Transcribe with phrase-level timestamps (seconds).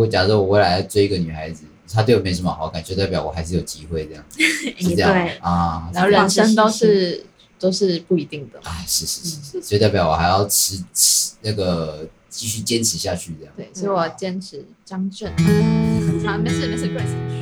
[0.00, 4.24] 果假设我未来追一个女孩子，她对我没什么好感，就代表我还是有机会这样，
[4.78, 5.90] 是这样啊。
[5.92, 7.24] 然后人生都是
[7.58, 13.52] 都是不一定的，啊，是是是是，就代表我还要持持那个继续坚持下去这样。
[13.56, 15.30] 对，所以我坚持张震。
[16.24, 17.38] 好，没事没事，Grace。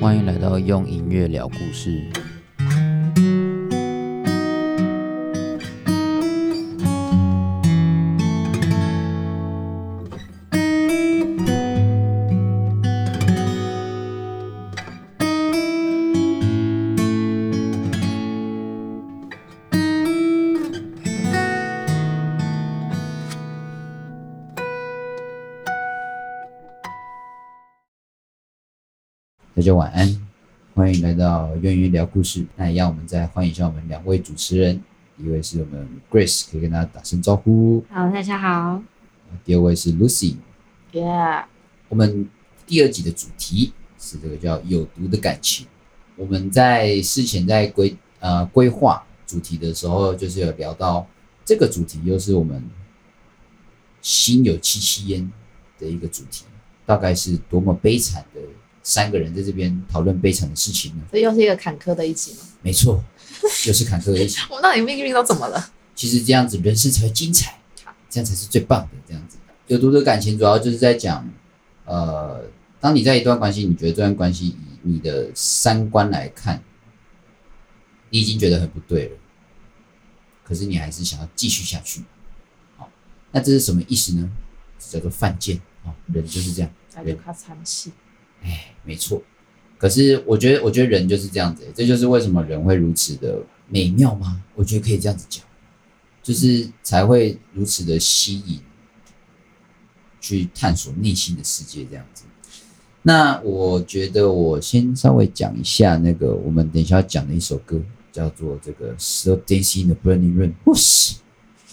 [0.00, 2.02] 欢迎来到用音乐聊故事。
[29.62, 30.20] 大家晚安，
[30.74, 32.44] 欢迎来到愿意聊故事。
[32.56, 34.82] 那一样，我们再欢迎一下我们两位主持人，
[35.16, 37.84] 一位是我们 Grace，可以跟大家打声招呼。
[37.88, 38.82] 好，大家好。
[39.44, 40.34] 第二位是 Lucy。
[40.92, 41.44] Yeah。
[41.88, 42.28] 我们
[42.66, 45.68] 第二集的主题是这个叫有毒的感情。
[46.16, 51.06] 我们在事前在规呃规划主题的时候，就是有聊到
[51.44, 52.60] 这个主题，又是我们
[54.00, 55.30] 心有戚戚焉
[55.78, 56.46] 的一个主题，
[56.84, 58.40] 大概是多么悲惨的。
[58.82, 62.40] 三个人在这边讨论悲惨的事情呢，这又是一个坎坷的一集吗？
[62.62, 63.02] 没错，
[63.66, 64.38] 又是坎坷的一集。
[64.50, 65.70] 我们到底命运都怎么了？
[65.94, 67.58] 其实这样子人生才会精彩，
[68.10, 68.88] 这样才是最棒的。
[69.06, 69.36] 这样子
[69.68, 71.28] 有毒的感情，主要就是在讲，
[71.84, 72.44] 呃，
[72.80, 76.62] 当你在一段关系，你觉得这段关系以你的三观来看，
[78.10, 79.16] 你已经觉得很不对了，
[80.44, 82.02] 可是你还是想要继续下去。
[82.76, 82.90] 好，
[83.30, 84.28] 那这是什么意思呢？
[84.78, 86.70] 叫做犯贱啊，人就是这样，
[87.04, 87.92] 人靠惨戏。
[88.42, 89.22] 哎，没错。
[89.78, 94.40] 可是我觉得，我觉得人就是这样子，这就是为什么人会如此的美妙吗？
[94.54, 95.44] 我觉得可以这样子讲，
[96.22, 98.60] 就是才会如此的吸引，
[100.20, 102.24] 去探索内心的世界这样子。
[103.02, 110.52] 那我觉得，我先稍微讲一下那个我们等一下要讲的一首歌，叫做这个《Slow Dancing in the Burning Room》。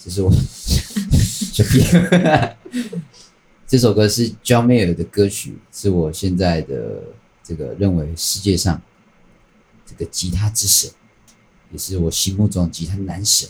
[0.04, 1.84] 这是我小屁。
[3.70, 7.04] 这首歌是 John Mayer 的歌曲，是我现在的
[7.44, 8.82] 这个认为世界上
[9.86, 10.90] 这个吉他之神，
[11.70, 13.48] 也是我心目中吉他男神。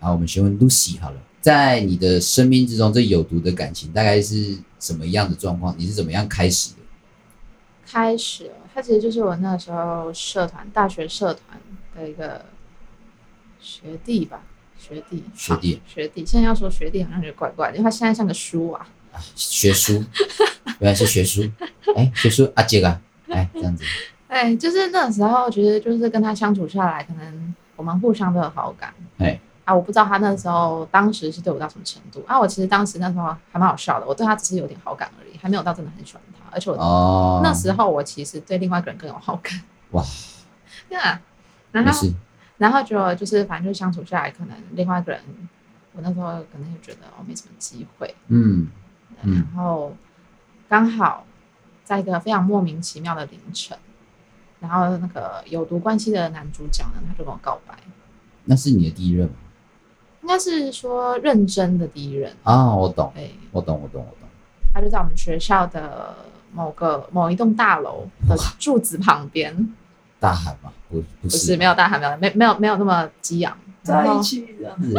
[0.00, 5.72] 好，我们先问 Lucy 好了，在你的生命之中，这有毒的感情大概是什么样的状况？
[5.78, 6.78] 你是怎么样开始的？
[7.86, 11.60] 开始，他其实就是我那时候社团，大学社团
[11.94, 12.44] 的一个
[13.60, 14.42] 学弟吧，
[14.76, 16.26] 学弟，学弟，学弟。
[16.26, 18.88] 现在要说学弟，好像觉得怪怪的，因为他现在像个叔啊。
[19.34, 20.04] 学书，
[20.78, 21.42] 原来是学书，
[21.96, 23.84] 哎，学书阿杰啊，哎，这样子，
[24.28, 32.24] 哎，就是那时候，觉得就是跟他相处下来，可能我们互相都有好感，哎，啊，我不知道他那时候当时是对我到什么程度。
[32.26, 39.60] 啊，我其实当时那时候还蛮好笑的，我对他只是有点好感而已，还没有到真的很喜欢他，而且我、哦、那时候我其实对另外一个人更有好感，
[39.90, 40.04] 哇，
[40.88, 41.20] 对啊，
[41.72, 42.08] 然后
[42.58, 45.20] 然后就就是反正就相处下来，可能另外一个人，
[45.92, 48.68] 我那时候可能就觉得我没什么机会，嗯。
[49.24, 49.94] 然后
[50.68, 51.24] 刚好
[51.84, 53.76] 在一个非常莫名其妙的凌晨，
[54.60, 57.74] 然后那个有毒关系的男主角呢，他就跟我告白。
[58.44, 59.34] 那是你的第一任吗？
[60.22, 64.28] 应该是说认真的第一任啊，我懂，对，我懂，我懂，我懂。
[64.72, 66.14] 他就在我们学校的
[66.52, 69.74] 某个某一栋大楼的柱子旁边。
[70.18, 70.70] 大喊吗？
[70.90, 74.94] 不，不是，不是，没有大喊，没有，没，没有，没有那么激昂，在一起这样子。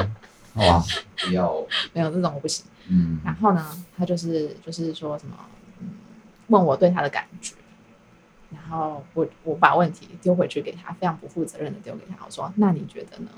[0.56, 0.84] 哇，
[1.18, 1.56] 不要，
[1.94, 2.66] 没有这种我不行。
[2.94, 3.66] 嗯，然后呢，
[3.98, 5.34] 他就是就是说什么，
[5.80, 5.88] 嗯，
[6.48, 7.56] 问我对他的感觉，
[8.50, 13.30] 然后我我把问题丢回去给他，非常不负责任的丢给他，我说那你觉得呢？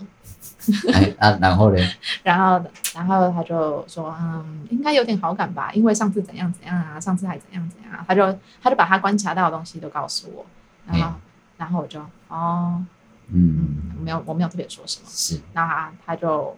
[0.92, 1.78] 哎啊，然后呢？
[2.24, 2.66] 然 后
[2.96, 10.44] 然后他就说，嗯，应该有点好感吧，因为上次怎样怎样啊，上次还怎样怎样啊，他就他就把他观察到的东西都告诉我，
[10.88, 11.14] 然后、哎、
[11.58, 12.84] 然后我就哦，
[13.28, 16.58] 嗯，嗯，没有我没有特别说什么，是，那他他就。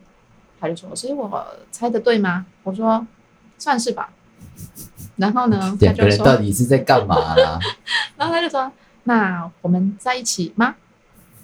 [0.59, 3.05] 他就说：“所以我猜的对吗？”我说
[3.57, 4.09] ：“算是吧。”
[5.17, 7.59] 然后呢， 他就说：“到底是在干嘛啦？”
[8.17, 8.71] 然后他就说
[9.03, 10.75] ：“那我们在一起吗？”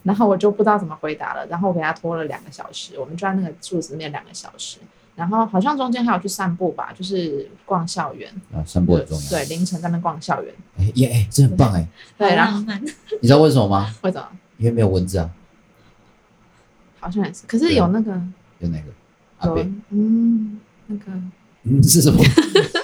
[0.04, 1.46] 然后我就不知道怎么回答了。
[1.48, 4.80] 然后我给他拖了两个小时，我们就在那个柱子面两个小时。
[5.14, 9.30] 然后好像中间还有去散步吧，就是逛校园啊，散步很重要。
[9.30, 11.86] 对，凌晨在那逛校园，哎耶，哎，这很棒哎。
[12.18, 12.60] 对，然后
[13.22, 13.94] 你知道为什么吗？
[14.02, 14.28] 为什么？
[14.58, 15.30] 因为没有蚊子啊。
[17.00, 18.12] 好像也是，可是有那个
[18.60, 18.92] 有哪个？
[19.90, 21.06] 嗯，那个
[21.64, 22.24] 嗯是什么？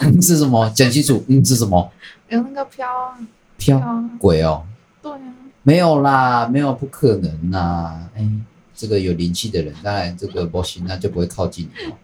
[0.01, 0.69] 嗯是什么？
[0.75, 1.92] 讲清楚，嗯是什么？
[2.30, 3.18] 有那个飘啊
[3.57, 4.63] 飘鬼哦，
[5.01, 5.19] 对啊，
[5.63, 8.30] 没有啦，没有不可能啦，哎，
[8.75, 11.95] 这个有灵气的人，当然这个模型，那就不会靠近你哦。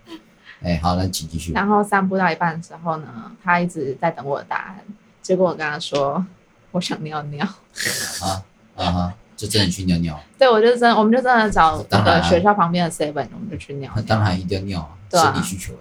[0.62, 1.52] 哎，好，那请继续。
[1.52, 4.80] 然后散步到一半的时候呢，他一直在等我的答案。
[5.22, 6.26] 结果我跟他说，
[6.72, 7.46] 我想尿尿。
[7.46, 8.44] 啊
[8.76, 9.14] 啊哈！
[9.36, 10.20] 就真的去尿尿。
[10.38, 14.04] 对，我就真，我们就真的找那个学校旁边的 seven，我们就去尿尿。
[14.08, 15.74] 当然一定要尿啊，生理需求。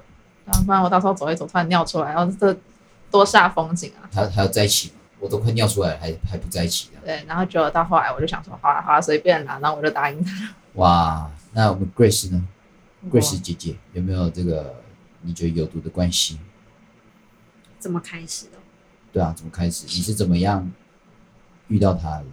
[0.44, 2.56] 然后不然我到时候走一走，突然尿出来，然后这
[3.10, 4.08] 多煞风景啊！
[4.12, 4.94] 还还要在一起吗？
[5.20, 6.98] 我都快尿出来，还还不在一起啊。
[7.04, 10.32] 对，然后结果到后来，我就想说，好啦好啦，随便啦，然后我就答应他。
[10.74, 12.42] 哇，那我们 Grace 呢
[13.10, 14.74] ？Grace 姐姐有没有这个
[15.20, 16.40] 你觉得有毒的关系？
[17.78, 18.52] 怎么开始的？
[19.12, 19.86] 对啊，怎么开始？
[19.86, 20.68] 你是怎么样
[21.68, 22.24] 遇到他的？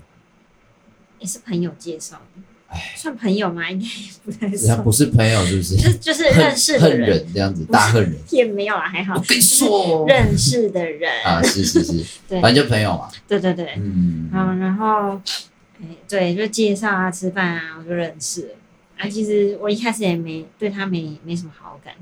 [1.19, 2.42] 也是朋友介绍的。
[2.68, 3.68] 哎，算朋友吗？
[3.71, 4.83] 应该也不太算。
[4.83, 5.75] 不是朋友，是不是？
[5.77, 8.16] 就就是认识的人，恨人这样子，大恨人。
[8.30, 9.16] 也没有啊，还好。
[9.16, 13.10] 我跟你说，认识的人啊，是是是，对，反正就朋友嘛。
[13.27, 15.19] 对对对，嗯，好，然后，
[15.81, 18.50] 哎，对，就介绍啊，吃饭啊，我就认识了。
[19.00, 21.94] 啊，其实我一开始也没对他没没什么好感。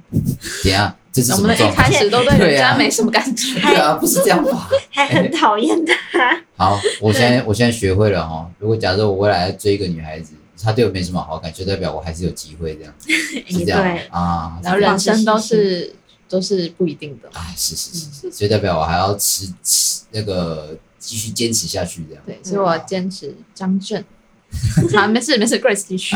[0.63, 1.31] 对啊，这是？
[1.33, 3.59] 我们的一开始都对人家没什么感觉。
[3.61, 4.67] 对啊，不是这样吧？
[4.91, 6.41] 还很讨厌他。
[6.57, 8.51] 好，我现在我现在学会了哈。
[8.59, 10.33] 如果假设我未来要追一个女孩子。
[10.59, 13.07] 她对我没什么好感，就代表我还是有机会这样子，
[13.47, 14.59] 是这样对啊。
[14.63, 15.93] 然后人生都是
[16.27, 22.23] 都是不一定的啊，是是是是，所以代表我还要持持那个继续坚持下去这样。
[22.25, 24.03] 对，所以我坚持张正。
[24.95, 26.15] 好，没事没事，Grace 继续。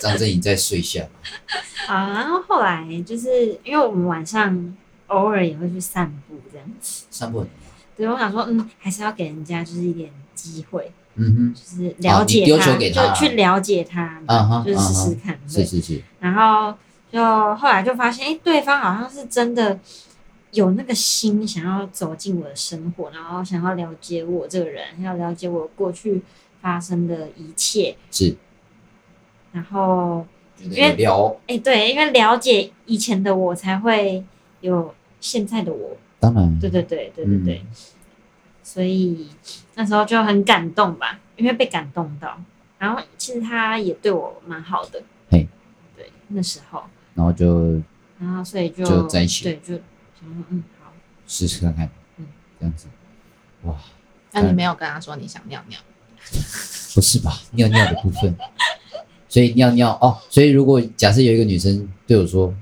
[0.00, 1.06] 张正你再睡一下。
[1.86, 4.76] 好，然后后来就是因为我们晚上
[5.08, 7.04] 偶尔也会去散步这样子。
[7.10, 7.48] 散步很。
[7.96, 10.92] 对，我想说，嗯，还是要给人家就是一点机会。
[11.16, 14.22] 嗯哼，就是了解他，就去了解他，
[14.64, 15.36] 就是试试看。
[15.48, 16.00] 是是是。
[16.20, 16.72] 然后
[17.10, 17.20] 就
[17.56, 19.80] 后来就发现，哎，对方好像是真的
[20.52, 26.22] 有那个心，想要走进我的生活，然后想要了解我这个人，要了解我过去
[26.60, 27.96] 发生的一切。
[28.10, 28.36] 是。
[29.52, 30.26] 然后
[30.60, 34.24] 因为了，哎，对，因为了解以前的我，才会
[34.60, 35.96] 有现在的我。
[36.20, 36.58] 当然。
[36.60, 37.66] 对对对对对对。
[38.62, 39.28] 所以
[39.74, 42.38] 那时候就很感动吧，因为被感动到。
[42.78, 45.48] 然后其实他也对我蛮好的，嘿，
[45.96, 46.84] 对，那时候。
[47.14, 47.82] 然后就，
[48.20, 49.74] 然后所以就就在一起，对，就
[50.22, 50.92] 嗯嗯好，
[51.26, 52.26] 试试看看，嗯，
[52.60, 52.86] 这样子，
[53.62, 53.74] 哇。
[54.32, 55.80] 那你没有跟他说你想尿尿？
[56.94, 57.40] 不是吧？
[57.52, 58.34] 尿尿的部分。
[59.28, 62.52] 所以尿尿哦，所以如果假设有一个女生对我说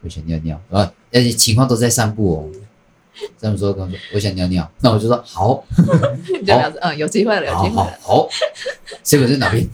[0.00, 2.50] 我想尿尿啊，而且情况都在散步哦。
[3.38, 5.64] 这么说，跟我说我想尿尿，那我就说好，
[6.26, 8.28] 就这样子，嗯，有机会了，有机会了，好，
[9.02, 9.66] 这个在哪边？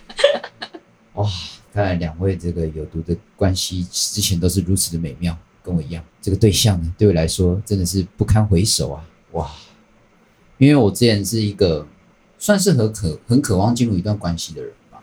[1.14, 1.26] 哇，
[1.72, 6.04] 看来两位这个有毒的关系之前都是如此的美妙，跟我一样。
[6.20, 9.04] 这个对象呢，对我来说真的是不堪回首啊！
[9.32, 9.50] 哇，
[10.58, 11.86] 因为我之前是一个
[12.40, 15.00] 算是很渴很渴望进入一段关系的人吧，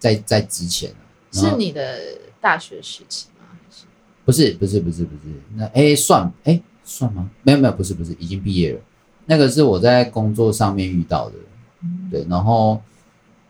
[0.00, 0.92] 在在之前，
[1.30, 2.00] 是你的
[2.40, 3.46] 大学时期吗？
[3.48, 3.84] 还是？
[4.24, 5.32] 不是，不是，不是，不是。
[5.54, 6.60] 那哎，算哎。
[6.84, 7.30] 算吗？
[7.44, 8.80] 没有没有，不是不是，已经毕业了。
[9.26, 11.36] 那个是我在工作上面遇到的，
[11.80, 12.26] 嗯、对。
[12.28, 12.82] 然后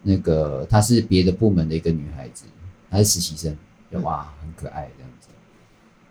[0.02, 2.44] 那个她是别的部门的一个女孩子，
[2.90, 3.56] 她是实习生，
[4.02, 5.28] 哇，很可爱这样子。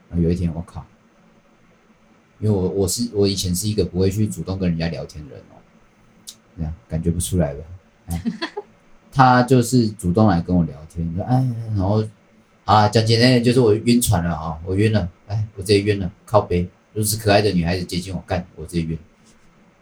[0.09, 0.83] 然后有一天，我靠，
[2.39, 5.60] 因为我我是我以前是一个不会去主动跟人家聊天的人哦，
[6.57, 7.63] 这样感觉不出来吧？
[8.07, 8.21] 哎，
[9.11, 11.35] 他就是主动来跟我聊天，说哎，
[11.75, 12.03] 然后
[12.65, 16.69] 啊，讲简单点就是我晕船了啊，我晕了，哎，我直接晕了，靠北。
[16.93, 18.99] 如此可爱的女孩子接近我，干我直接晕，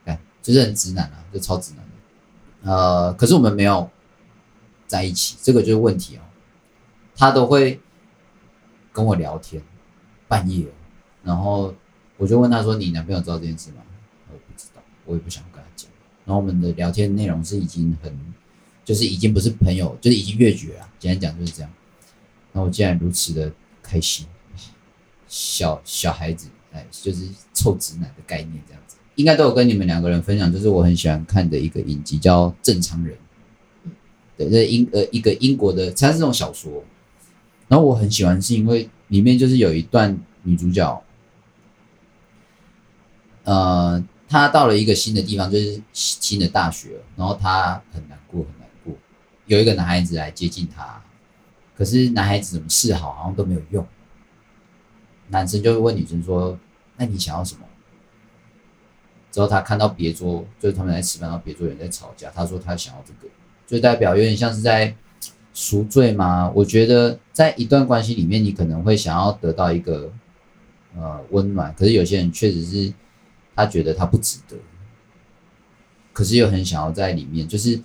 [0.06, 2.72] 干就是很直男啊，就超直男的。
[2.72, 3.90] 呃，可是我们没有
[4.86, 6.22] 在一起，这个就是问题哦。
[7.16, 7.80] 他都会
[8.94, 9.60] 跟我聊天，
[10.28, 10.68] 半夜，
[11.24, 11.74] 然后
[12.18, 13.78] 我就问他说：“你男朋友知道这件事吗？”
[14.32, 15.44] 我不知道，我也不想。
[16.30, 18.16] 然后我们的聊天内容是已经很，
[18.86, 20.88] 就是已经不是朋友，就是已经越绝了。
[21.00, 21.72] 简单讲就是这样。
[22.54, 24.28] 然后我竟然如此的开心，
[25.28, 26.48] 小小孩子。
[26.72, 33.18] 哎，就是臭直男的概念这样子，应该都有跟你们两个人分享，就是我很喜欢看的一个影集叫《正常人》，
[34.38, 36.84] 对，这英呃一个英国的，它是种小说，
[37.68, 41.04] 然后我很喜欢是因为里面就是有一段女主角，
[43.46, 48.94] 呃，他到了一个新的地方，就是新的大学，然后他很难过很难过，
[49.48, 51.02] 有一个男孩子来接近他，
[51.76, 53.86] 可是男孩子怎么示好好像都没有用。
[55.30, 56.58] 男生就会问女生说
[56.98, 57.62] ：“那你想要什么？”
[59.32, 62.32] 之后他看到别桌，就是他们在吃饭，然后别桌有人在吵架。
[62.34, 63.32] 他说他想要这个，
[63.66, 64.96] 就代表有点像是在
[65.54, 66.52] 赎罪吗？
[66.56, 70.12] 我觉得在一段关系里面，你可能会想要得到一个
[70.96, 72.94] 呃温暖，可是有些人确实是
[73.60, 74.56] 他觉得他不值得，
[76.14, 77.76] 可是又很想要在里面，就是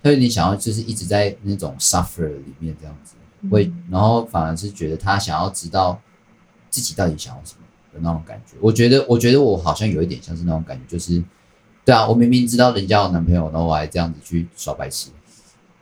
[0.00, 3.16] 他有点想要就是一直在那种 suffer 里面这样子，
[3.50, 6.00] 会、嗯，然后反而是觉得他想要知道
[6.70, 8.56] 自己到底想要什么的那种感觉。
[8.60, 11.20] 我觉得，我觉得我好像有一点像是那种感觉，就是
[11.84, 15.10] 对啊，我明明知道人家有男朋友，然后我还这样子去耍白痴，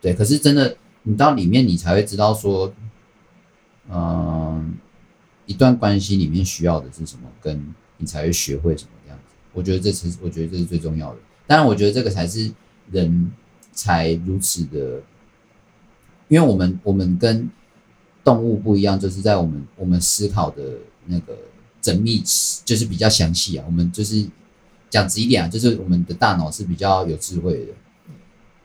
[0.00, 0.15] 对。
[0.15, 2.73] 可是真的，你到里面你才会知道说，
[3.91, 4.65] 嗯、呃，
[5.45, 8.91] 一段关系里面需要的是什么，跟你才会学会什么。
[9.52, 11.19] 我觉得这是，我觉得这是最重要的。
[11.47, 12.50] 当然，我觉得这个才是
[12.90, 13.33] 人
[13.73, 15.02] 才如此的，
[16.28, 17.50] 因为我们我们跟
[18.23, 20.62] 动物不一样，就是在我们我们思考的
[21.07, 21.37] 那个
[21.83, 22.23] 缜密，
[22.64, 23.64] 就是比较详细啊。
[23.66, 24.25] 我们就是
[24.88, 27.73] 讲直一点啊，就是我们的大脑是比较有智慧的，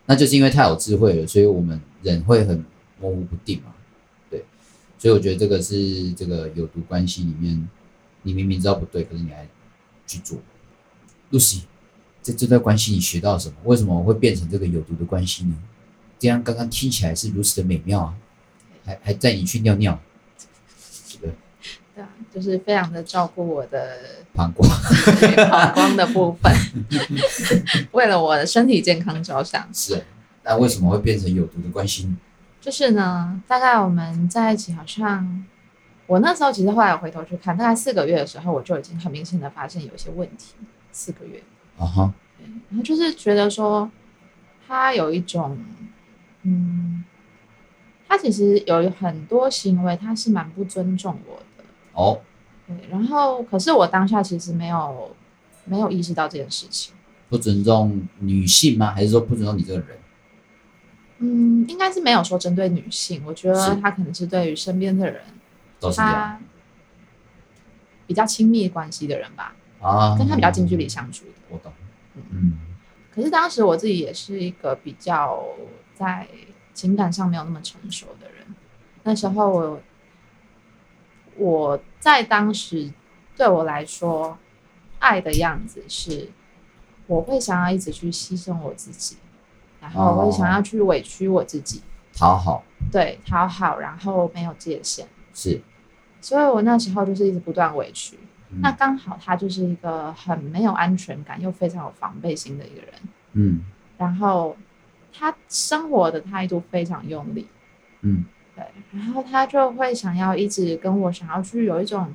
[0.05, 2.63] 那就是因为太有智慧了，所以我们人会很
[2.99, 3.73] 模糊不定嘛。
[4.29, 4.45] 对，
[4.99, 7.67] 所以我觉得这个是这个有毒关系里面，
[8.21, 9.47] 你明明知道不对，可是你还
[10.05, 10.37] 去做
[11.31, 11.61] ，Lucy。
[12.21, 13.55] 在这段关系你学到什么？
[13.65, 15.55] 为什么我会变成这个有毒的关系呢？
[16.17, 18.15] 这样刚刚听起来是如此的美妙啊，
[18.83, 19.99] 还还带你去尿尿，
[21.21, 21.29] 对
[21.93, 23.99] 对啊，就是非常的照顾我的
[24.33, 24.67] 膀胱，
[25.47, 26.51] 膀胱的部分，
[27.93, 29.69] 为了我的身体健康着想。
[29.71, 30.03] 是，
[30.43, 32.17] 那为什么会变成有毒的关系呢？
[32.59, 35.45] 就是呢，大概我们在一起，好像
[36.07, 40.55] 我那时候其实后来回头去看，大概四个月的时候，我就已经很明显的发现有一些问题。
[40.95, 41.43] 四个月。
[41.77, 42.13] 啊哈，
[42.69, 43.91] 然后就是觉得说，
[44.65, 45.57] 他有一种，
[46.43, 47.03] 嗯，
[48.07, 51.65] 他其实有很多行为，他是蛮不尊重我的。
[51.91, 52.21] 哦，
[52.65, 55.13] 对，然后可是我当下其实没有
[55.65, 56.93] 没有意识到这件事情。
[57.27, 58.91] 不尊重女性吗？
[58.91, 59.97] 还是说不尊重你这个人？
[61.17, 65.21] 嗯，应该是没有说针对女性，我觉得他可能是对于身边的人，
[65.79, 66.41] 都是这样，
[68.07, 69.53] 比较亲密关系的人吧。
[69.85, 71.71] 啊，跟他比较近距离相处的，我懂。
[72.31, 72.57] 嗯，
[73.13, 75.43] 可是当时我自己也是一个比较
[75.93, 76.27] 在
[76.73, 78.45] 情感上没有那么成熟的人。
[79.03, 79.81] 那时候我
[81.37, 82.91] 我在当时
[83.35, 84.37] 对我来说，
[84.99, 86.31] 爱的样子是，
[87.05, 89.17] 我会想要一直去牺牲我自己，
[89.79, 91.81] 然后我会想要去委屈我自己，
[92.17, 95.61] 讨好，对，讨好，然后没有界限，是。
[96.21, 98.17] 所以我那时候就是一直不断委屈。
[98.61, 102.93] 那刚好他就是一个很没有安全感又非常有防备心的一个人，
[103.33, 103.61] 嗯，
[103.97, 104.55] 然后
[105.13, 107.47] 他生活的态度非常用力，
[108.01, 112.13] 嗯，对，然后他就会想要一直跟我想要去有一种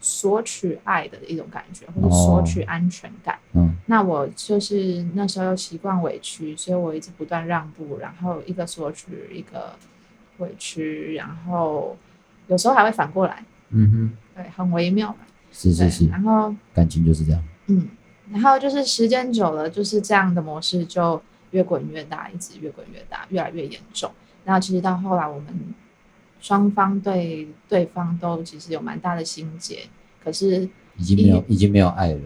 [0.00, 9.74] 索取爱的一种感觉，或者索取安全感，嗯，那我就是那时候又习惯委屈，所以我一直不断让步，然后一个索取一个
[10.38, 11.96] 委屈，然后
[12.48, 15.14] 有时候还会反过来，嗯哼，对，很微妙。
[15.52, 17.42] 是是是，然后感情就是这样。
[17.66, 17.88] 嗯，
[18.30, 24.10] 然后就是时间久了，就是这样的模式就越滚越大，一直越滚越大，越来越严重。
[24.44, 25.74] 然后其实到后来，我们
[26.40, 29.80] 双方对对方都其实有蛮大的心结，
[30.24, 32.20] 可是已经没有已经没有爱了。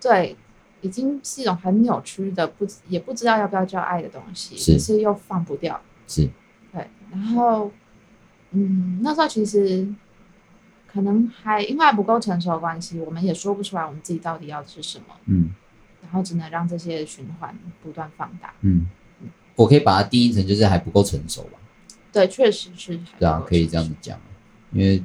[0.00, 0.36] 对，
[0.80, 5.80] 已经是一种很扭曲的，不也不知道要不要叫爱的东西，是，可是又放不掉。
[6.06, 6.28] 是，
[6.72, 6.88] 对。
[7.10, 7.70] 然后，
[8.52, 9.86] 嗯，那时候其实。
[10.94, 15.06] 可能还因为还不够成熟的关系，我们也说不出来我们自己到底要的是什么。
[15.24, 15.52] 嗯，
[16.00, 18.54] 然后只能让这些循环不断放大。
[18.60, 18.86] 嗯，
[19.56, 21.58] 我可以把它定义成就是还不够成熟吧？
[22.12, 22.96] 对，确实是。
[23.18, 24.16] 对啊，可以这样子讲，
[24.70, 25.02] 因为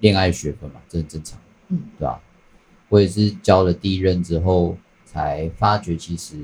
[0.00, 1.38] 恋爱学分嘛，这很正常。
[1.68, 2.18] 嗯，对吧？
[2.88, 6.38] 我也是交了第一任之后，才发觉其实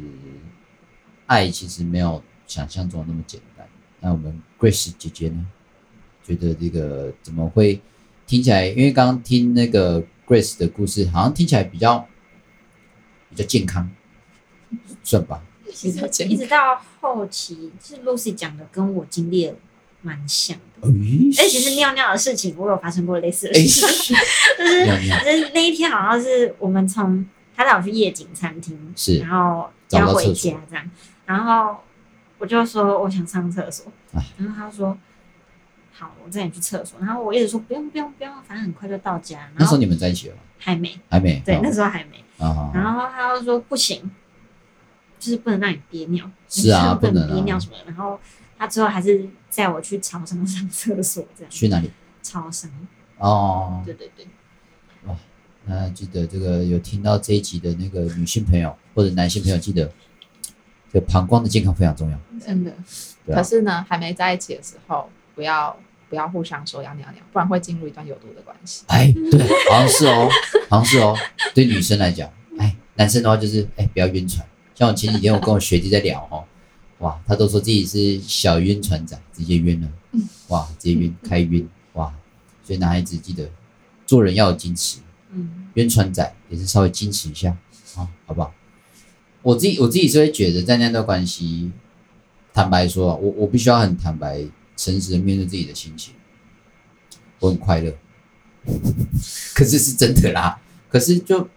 [1.24, 3.66] 爱其实没有想象中那么简单。
[4.00, 5.46] 那我们 Grace 姐姐呢？
[6.22, 7.80] 觉得这个怎么会？
[8.26, 12.06] 听起来，因为刚刚听那个 Grace 的故事，好像听起来比较
[13.30, 13.88] 比较健康，
[15.04, 15.40] 算吧。
[15.72, 19.54] 其实一直到后期，是 Lucy 讲的，跟我经历的
[20.02, 20.88] 蛮像的。
[20.88, 24.16] 哎、欸，其实尿尿的事情，我有发生过类似的事情。
[24.58, 30.90] 就是就是那一天，好像是我们从他带我去夜景餐厅，是，然后要回家这样，
[31.26, 31.76] 然后
[32.38, 33.92] 我就说我想上厕所，
[34.36, 34.98] 然后他说。
[35.98, 37.00] 好，我带你去厕所。
[37.00, 39.50] 然后我一直说不用不用不用，反正很快就到家。
[39.56, 40.42] 那时候你们在一起了吗？
[40.58, 41.40] 还没，还没。
[41.44, 42.22] 对，那时候还没。
[42.38, 44.10] 啊、然后他又说不行，
[45.18, 46.30] 就是不能让你憋尿。
[46.50, 47.76] 是啊，不能憋尿什么。
[47.86, 48.20] 然后
[48.58, 51.50] 他最后还是载我去超商上厕所，这样。
[51.50, 51.90] 去哪里？
[52.22, 52.70] 超商。
[53.16, 53.82] 哦。
[53.86, 54.26] 对对对。
[55.06, 55.16] 哇，
[55.64, 59.90] 那记得这个有听到这一集的那个女性朋友或者男性朋友，记得
[60.92, 62.18] 这个膀胱的健康非常重要。
[62.38, 62.70] 真的。
[63.26, 65.74] 可是呢，还没在一起的时候，不要。
[66.08, 68.84] 不要互相说要尿尿，不然会进入一段有毒的关系。
[68.88, 70.28] 哎，对，好像是哦，
[70.68, 71.16] 好像是哦。
[71.54, 74.46] 对女生来讲，哎，男生的话就是哎，不要晕船。
[74.74, 76.44] 像我前几天我跟我学弟在聊哦，
[76.98, 79.88] 哇，他都说自己是小晕船仔，直接晕了，
[80.48, 82.14] 哇，直接晕开晕，哇，
[82.62, 83.48] 所以男孩子记得
[84.06, 87.56] 做人要有矜持，嗯，晕船仔也是稍微矜持一下，
[87.96, 88.52] 啊，好不好？
[89.42, 91.70] 我自己我自己是会觉得在那段关系，
[92.52, 94.44] 坦白说，我我必须要很坦白、
[94.76, 96.14] 诚实的面对自己的心情，
[97.40, 97.92] 我很快乐，
[99.54, 101.48] 可是是真的啦，可是就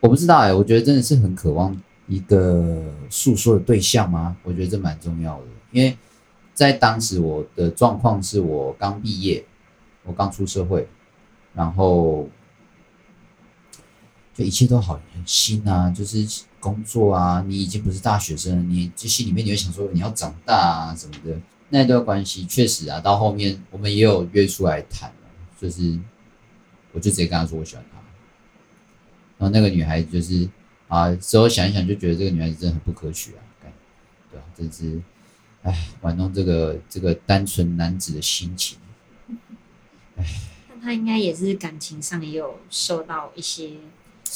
[0.00, 1.80] 我不知道哎、我觉得真的是很渴望。
[2.06, 4.36] 一个诉说的对象吗？
[4.42, 5.96] 我觉得这蛮重要的，因为
[6.52, 9.42] 在当时我的状况是我刚毕业，
[10.02, 10.86] 我刚出社会，
[11.54, 12.28] 然后
[14.34, 16.28] 就一切都好新啊，就是
[16.60, 21.40] 工作啊，你已经不是大学生，你就心里面你会想说你要长大啊什么的。
[21.74, 25.12] 那段关系确实啊，到后面我们也有约出来谈，
[25.60, 25.98] 就是
[26.92, 27.98] 我就直接跟他说我喜欢他，
[29.38, 30.48] 然后那个女孩子就是。
[30.86, 33.40] 啊，之后想一想就觉得这个女孩子真的很不可取啊，
[34.30, 35.02] 对啊，真是，
[35.62, 38.78] 哎，玩弄这个这个单纯男子的心情，
[40.16, 40.24] 哎。
[40.68, 43.72] 那他应该也是感情上也有受到一些。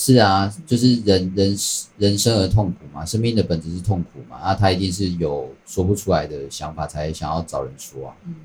[0.00, 1.58] 是啊，就是人人
[1.98, 8.36] 人生而痛苦嘛，生命的本质是痛苦嘛，啊，他一定是有说不出来的想法才想要找人说啊，嗯，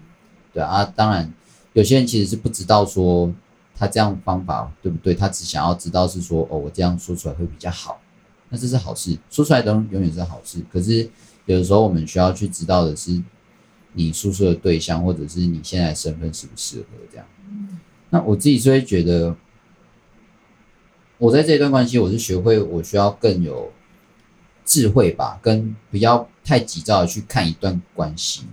[0.51, 1.31] 对啊，当然
[1.73, 3.31] 有些人其实是不知道说
[3.75, 8.01] 他这样方法对不对，他只想要知道是说哦，我这样说出来会比较好。
[8.49, 10.59] 那这是好事，说出来都永远是好事。
[10.71, 11.07] 可是
[11.45, 13.21] 有的时候我们需要去知道的是，
[13.93, 17.25] 你诉说的对象，或者是你现在身份适不适合这样。
[18.09, 19.35] 那我自己是会觉得，
[21.23, 23.71] 我在这段关系，我是学会我需要更有
[24.65, 28.43] 智慧吧，跟不要太急躁的去看一段关系，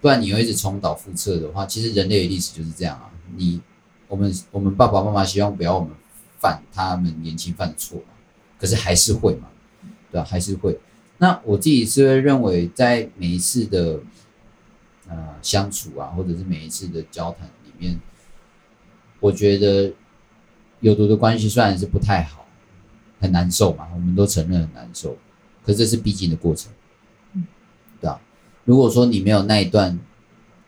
[0.00, 3.10] 不然你会一直重蹈覆辙的话，其实人类的历史就是这样啊。
[3.34, 3.60] 你
[4.06, 5.90] 我们我们爸爸妈妈希望不要我们
[6.38, 8.00] 犯他们年轻犯的错。
[8.56, 9.48] 可是还是会嘛，
[10.12, 10.24] 对吧？
[10.24, 10.78] 还是会。
[11.18, 13.98] 那我自己是会认为，在每一次的
[15.08, 17.98] 呃相处啊，或者是每一次的交谈里面，
[19.18, 19.92] 我觉得
[20.80, 22.46] 有毒的关系虽然是不太好，
[23.20, 25.16] 很难受嘛，我们都承认很难受。
[25.64, 26.72] 可这是必经的过程，
[28.00, 28.20] 对吧？
[28.64, 29.98] 如果说你没有那一段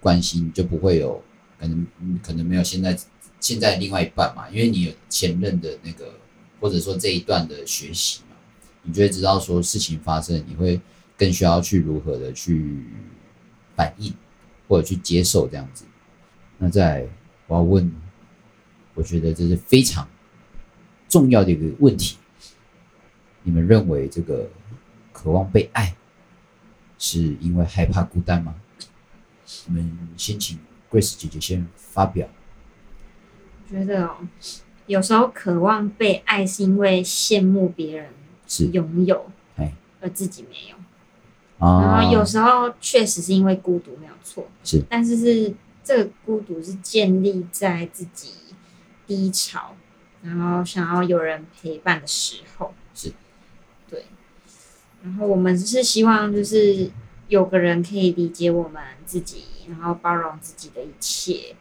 [0.00, 1.22] 关系，你就不会有
[1.58, 1.86] 可能，
[2.22, 2.96] 可能没有现在
[3.40, 6.12] 现在另外一半嘛，因为你有前任的那个。
[6.60, 8.36] 或者说这一段的学习嘛，
[8.84, 10.80] 你就会知道说事情发生，你会
[11.18, 12.86] 更需要去如何的去
[13.74, 14.14] 反应
[14.68, 15.84] 或者去接受这样子。
[16.58, 17.04] 那在
[17.48, 17.92] 我要问，
[18.94, 20.08] 我觉得这是非常
[21.08, 22.18] 重要的一个问题。
[23.42, 24.48] 你们认为这个
[25.12, 25.94] 渴望被爱
[26.98, 28.54] 是因为害怕孤单吗？
[29.66, 30.58] 我们先请
[30.90, 32.28] Grace 姐姐先发表。
[33.68, 34.16] 我觉得哦。
[34.86, 38.10] 有时候渴望被爱，是因为羡慕别人
[38.72, 39.30] 拥有，
[40.00, 40.76] 而自己没有。
[41.60, 44.48] 然后有时候确实是因为孤独，没有错。
[44.64, 48.32] 是，但是是这个孤独是建立在自己
[49.16, 49.74] 低潮，
[50.22, 52.72] 然后想要有人陪伴的时候。
[52.94, 53.12] 是，
[53.88, 54.06] 对。
[55.02, 56.90] 然后我们是希望，就是
[57.28, 61.54] 有个人可以理解我们自己，然后包容自己的一切，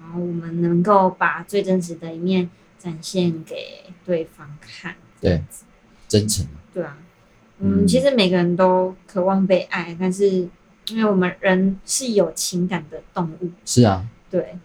[0.00, 2.50] 然后我们能够把最真实的一面。
[2.78, 5.42] 展现给对方看，对，
[6.06, 6.46] 真诚。
[6.72, 6.96] 对啊，
[7.58, 10.28] 嗯，其实每个人都渴望被爱，但是
[10.88, 14.56] 因为我们人是有情感的动物，是啊，对，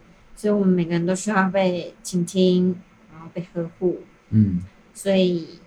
[0.41, 2.75] 所以我们每个人都需要被倾听，
[3.13, 4.01] 然后被呵护，
[4.31, 4.59] 嗯，
[4.91, 5.59] 所以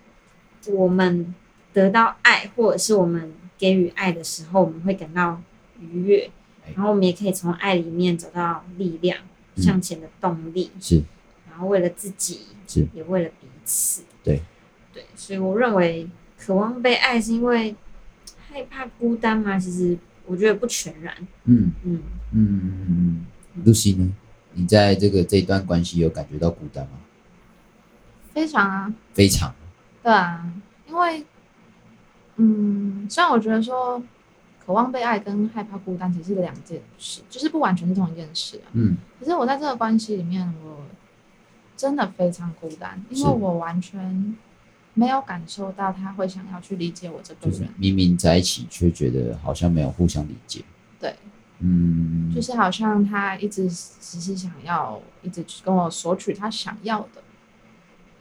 [0.67, 1.33] 我们
[1.71, 5.41] 得到爱，或者是我们给予爱的时候，我们会感到
[5.79, 6.29] 愉悦，
[6.75, 9.17] 然后我们也可以从爱里面找到力量，
[9.55, 11.01] 向前的动力，是。
[11.49, 12.85] 然后为了自己，是。
[12.93, 14.41] 也为了彼此，对。
[14.93, 16.05] 对，所以我认为
[16.37, 17.73] 渴望被爱是因为
[18.49, 19.57] 害怕孤单吗？
[19.57, 21.15] 其实我觉得不全然。
[21.45, 21.71] 嗯。
[21.85, 22.01] 嗯
[22.33, 23.63] 嗯嗯嗯。
[23.65, 24.11] Lucy 呢？
[24.55, 26.93] 你在这个这一段关系有感觉到孤单吗？
[28.33, 29.53] 非常啊，非常。
[30.01, 30.51] 对啊，
[30.87, 31.23] 因为
[32.37, 34.01] 嗯，虽然我觉得说
[34.65, 38.67] 渴望被爱跟害怕孤单其实是两件事，就是不完全是同一件事啊。
[38.73, 38.97] 嗯。
[39.19, 40.81] 可是我在这个关系里面，我。
[41.77, 44.33] 真的非常孤单，因为我完全
[44.93, 47.51] 没有感受到他会想要去理解我这个人。
[47.51, 50.63] 就是明明在一起，却觉得好像没有互相理解。
[50.97, 51.13] 对，
[51.59, 57.21] 嗯，就是好像他一直只是想要一直跟我索取他想要的。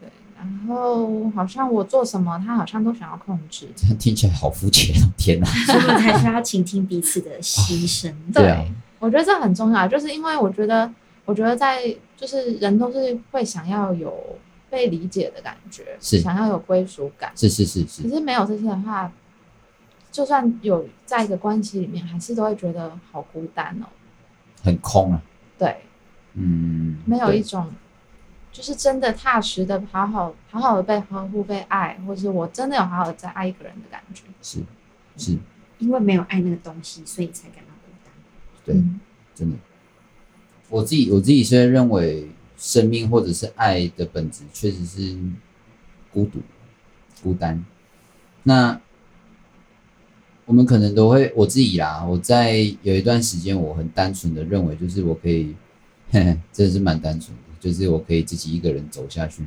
[0.00, 3.68] 对，然后好像我做什么，他好像都想要控制。
[3.76, 5.08] 这样听起来好肤浅哦！
[5.16, 8.14] 天哪，所以才需要倾听彼此的心声。
[8.32, 8.64] 对，对啊，
[8.98, 10.92] 我觉得这很重要，就是因为我觉得。
[11.26, 11.82] 我觉得在
[12.18, 14.14] 就是人都是会想要有
[14.68, 18.02] 被理解的感觉，是想要有归属感，是是是是。
[18.02, 19.10] 可是没有这些的话，
[20.14, 23.86] 就算有在一个关系里面，还是都会觉得好孤单哦，
[24.62, 25.20] 很空啊。
[25.58, 25.78] 对，
[26.34, 27.72] 嗯，没有一种
[28.52, 34.22] 就是真的踏实的好好好好的被呵护、被爱，或是我真的有好好的在爱一个人的感觉。
[34.40, 34.60] 是
[35.16, 35.36] 是，
[35.80, 38.12] 因为没有爱那个东西，所以才感到孤单。
[38.64, 39.00] 对，嗯、
[39.34, 39.56] 真的。
[40.68, 45.18] 我自己我自己是认为，生命或者是爱的本质确实是
[46.12, 46.40] 孤独、
[47.20, 47.64] 孤单。
[48.44, 48.80] 那
[50.46, 55.54] 我们可能都会，我自己啦，我在有一段时间，我很单纯的认为，就是我可以，
[56.12, 59.42] 呵 呵真的是蛮单纯的，就是我可以自己一个人走下去。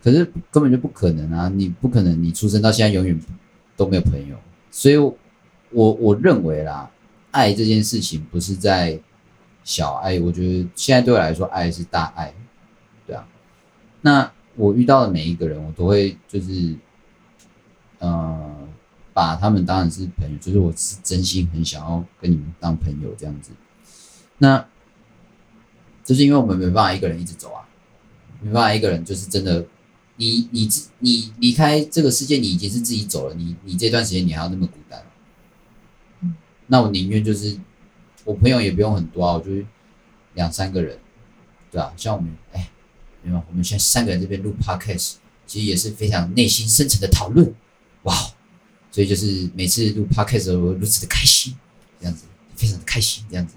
[0.00, 1.50] 可是根本就不可能啊！
[1.52, 3.18] 你不可能，你出生到现在永远
[3.76, 4.36] 都没有朋友。
[4.70, 5.16] 所以我，
[5.72, 6.88] 我我认为啦，
[7.32, 9.00] 爱这件事情不是在
[9.64, 12.32] 小爱，我觉得现在对我来说，爱是大爱，
[13.06, 13.26] 对啊。
[14.02, 16.76] 那我遇到的每一个人，我都会就是，
[17.98, 18.63] 呃。
[19.14, 23.52] 把他们当然是朋友，就是我是真心很想要跟你们当朋友这样子。
[24.38, 24.66] 那，
[26.04, 27.62] 就是因为我们没办法一个人一直走啊，
[28.42, 29.64] 没办法一个人就是真的，
[30.16, 35.00] 你你自你离开这个世界，你已经是自己走了，你你这段时间你还要那么孤单。
[36.22, 36.34] 嗯，
[36.66, 37.56] 那我宁愿就是
[38.24, 39.64] 我朋友也不用很多啊，我就
[40.34, 40.98] 两三个人，
[41.70, 42.68] 对啊，像我们哎，
[43.22, 45.14] 没有，我们现在三个人这边录 podcast，
[45.46, 47.54] 其实也是非常内心深层的讨论，
[48.02, 48.12] 哇。
[48.94, 51.52] 所以就是每次录 podcast 的时候，如此的开心，
[51.98, 53.54] 这样子非常的开心，这样子，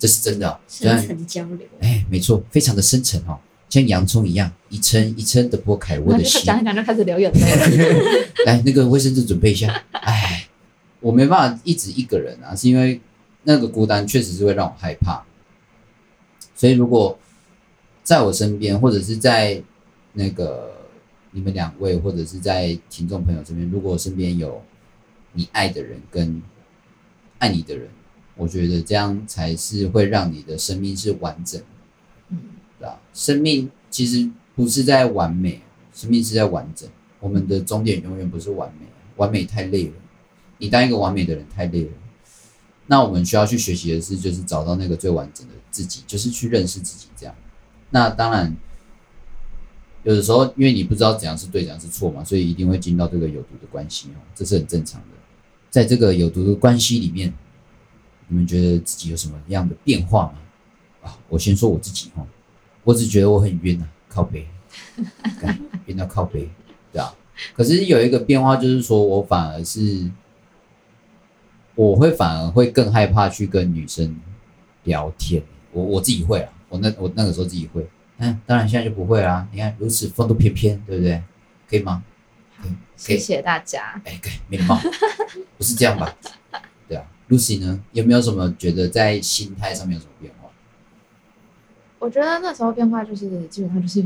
[0.00, 0.58] 这是真的、哦。
[0.66, 6.42] 深层交流，哎，没错，非常的深层哦，像洋葱一样一层一层的剥开我的 心。
[6.42, 8.24] 讲一讲就开始流眼泪。
[8.46, 9.80] 来，那个卫生纸准备一下。
[9.92, 10.48] 哎，
[10.98, 13.00] 我没办法一直一个人啊，是因为
[13.44, 15.24] 那个孤单确实是会让我害怕。
[16.56, 17.16] 所以如果
[18.02, 19.62] 在我身边，或者是在
[20.14, 20.72] 那个
[21.30, 24.60] 你们两位，或者是在听众朋友这边，如果我身边有。
[25.32, 26.42] 你爱的人跟
[27.38, 27.88] 爱你的人，
[28.36, 31.60] 我觉得这样才是会让你的生命是完整，
[32.28, 32.38] 嗯，
[32.78, 33.00] 对吧？
[33.14, 35.60] 生命其实不是在完美，
[35.92, 36.88] 生命是在完整。
[37.20, 39.92] 我们的终点永远不是完美，完美太累了。
[40.58, 41.90] 你当一个完美的人太累了。
[42.86, 47.06] 那我们需要去学习的是，就是找到那个最完整的自己，就是去认识自己。
[47.16, 47.34] 这样，
[47.90, 48.56] 那当然。
[50.02, 55.08] 有的时候，因为你不知道怎样是对，怎样是错嘛，所以一定会进到这个有毒的关系哦，这是很正常的。
[55.70, 57.32] 在这个有毒的关系里面，
[58.28, 60.34] 你们觉得自己有什么样的变化吗？
[61.02, 62.26] 啊，我先说我自己哦，
[62.84, 64.46] 我只觉得我很晕啊，靠北，
[65.86, 66.50] 晕到靠北，
[66.92, 67.14] 对啊。
[67.54, 70.10] 可是有一个变化就是说，我反而是，
[71.74, 74.20] 我会反而会更害怕去跟女生
[74.84, 75.42] 聊天。
[75.72, 77.88] 我我自己会啊，我那我那个时候自己会。
[78.18, 79.48] 嗯，当然现在就不会啦。
[79.52, 81.22] 你看如此风度翩翩，对不对？
[81.66, 82.04] 可以吗？
[83.00, 83.98] 好，谢谢大家。
[84.04, 84.78] 哎，可以，没礼貌，
[85.56, 86.14] 不是这样吧？
[86.86, 87.82] 对啊，Lucy 呢？
[87.92, 90.50] 有没有什么觉得在心态上面有什么变化？
[91.98, 94.04] 我觉得那时候变化就是基本上就是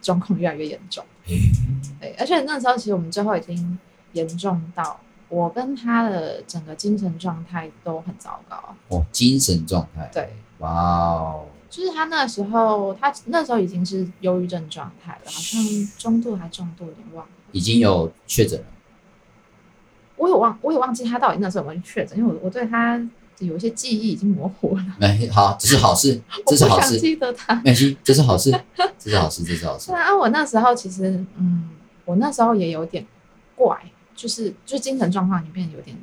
[0.00, 1.04] 状况越来越严重。
[2.00, 3.78] 对，而且那时候其实我们最后已经
[4.12, 8.74] 严重到我跟他的整个精神状态都很糟糕。
[8.88, 10.10] 哦，精神状态。
[10.12, 11.46] 对，哇哦。
[11.70, 15.62] 就是他那时候，他那时候已经是忧郁症状态了，好像
[15.96, 17.30] 中度还重度，有点忘了。
[17.52, 18.66] 已经有确诊了。
[20.16, 23.00] 我有忘，我有忘记他到底那时候有没有确诊，因为我我对他
[23.38, 24.84] 有一些记忆已经模糊了。
[24.98, 26.98] 没好，这是好事， 这是好事。
[27.00, 28.50] 记得他，没这是好事，
[28.98, 29.90] 这是好事，这是好事。
[29.92, 31.70] 对啊，我那时候其实，嗯，
[32.04, 33.04] 我那时候也有点
[33.56, 33.76] 怪，
[34.14, 35.96] 就是就是精神状况里面有点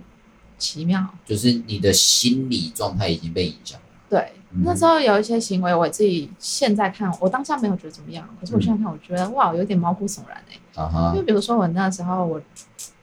[0.57, 3.79] 奇妙，就是你的心理状态已经被影响。
[4.09, 4.33] 对，
[4.63, 10.81] 那时候有一些行为，我自己现在看，我当下没有觉得怎么样，可是我现在看，我觉得、嗯、哇，有点毛骨悚然哎、欸。
[10.81, 11.11] 啊哈。
[11.13, 12.41] 因为比如说我那时候，我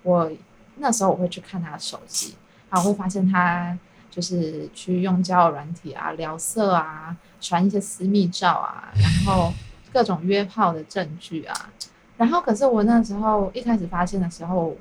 [0.02, 0.30] 我
[0.78, 2.34] 那时候我会去看他的手机，
[2.68, 3.78] 然后我会发现他
[4.10, 9.52] 就是去用交友软体啊、聊色啊、传一些私密照啊， 然后
[9.92, 11.70] 各种约炮的证据啊。
[12.16, 14.74] 然后可是我那时候一开始发现的时候，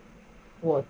[0.62, 0.84] 我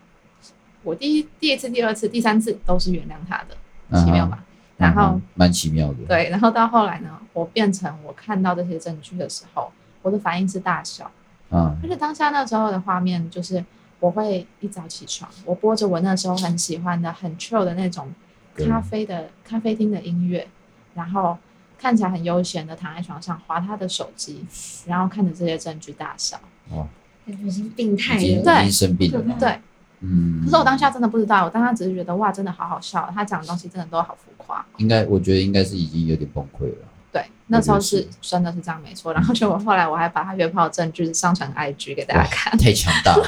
[0.83, 4.44] 我第一第一次、第二次、第三次都是原谅他的，奇妙吧？
[4.77, 6.29] 然后蛮奇妙的，对。
[6.29, 11.09] 然后到后来呢，我变成我看到这些证据的时候，我的反应是大笑。
[11.51, 13.63] 嗯，而且当下那时候的画面就是，
[13.99, 18.11] 我会一早起床，我播着我那时候很喜欢的、很 chill 的那种
[18.57, 20.47] 咖啡的咖啡厅的音乐，
[20.95, 21.38] 然后
[21.77, 24.45] 看起来很悠闲的躺在床上划他的手机，
[24.88, 26.38] 然后看着这些证据大笑。
[26.71, 26.85] 哇，
[27.25, 29.59] 已经病态了，已经生病了，对。
[30.07, 34.63] 嗯，可是我当下真的不知道，我当下只是觉得哇，真的好好笑，他讲的东西真的都好浮夸。
[34.77, 36.87] 应该，我觉得应该是已经有点崩溃了。
[37.11, 39.13] 对，那时候是真的是这样没错。
[39.13, 43.25] 然后就我后来我还把他约炮的证据上传 IG 给大家看，太强大了，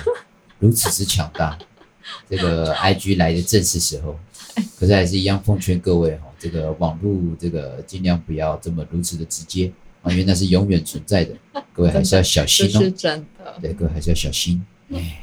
[0.59, 1.57] 如此之强大。
[2.29, 4.17] 这个 IG 来的正是时候，
[4.79, 11.33] 可是还是一样奉劝各位哈，这个网络这个尽量不要这么如此的直接啊，因为那是永远存在的，
[11.73, 12.79] 各位还是要小心哦。
[12.79, 14.65] 是真的，对，各位还是要小心。
[14.93, 15.21] 哎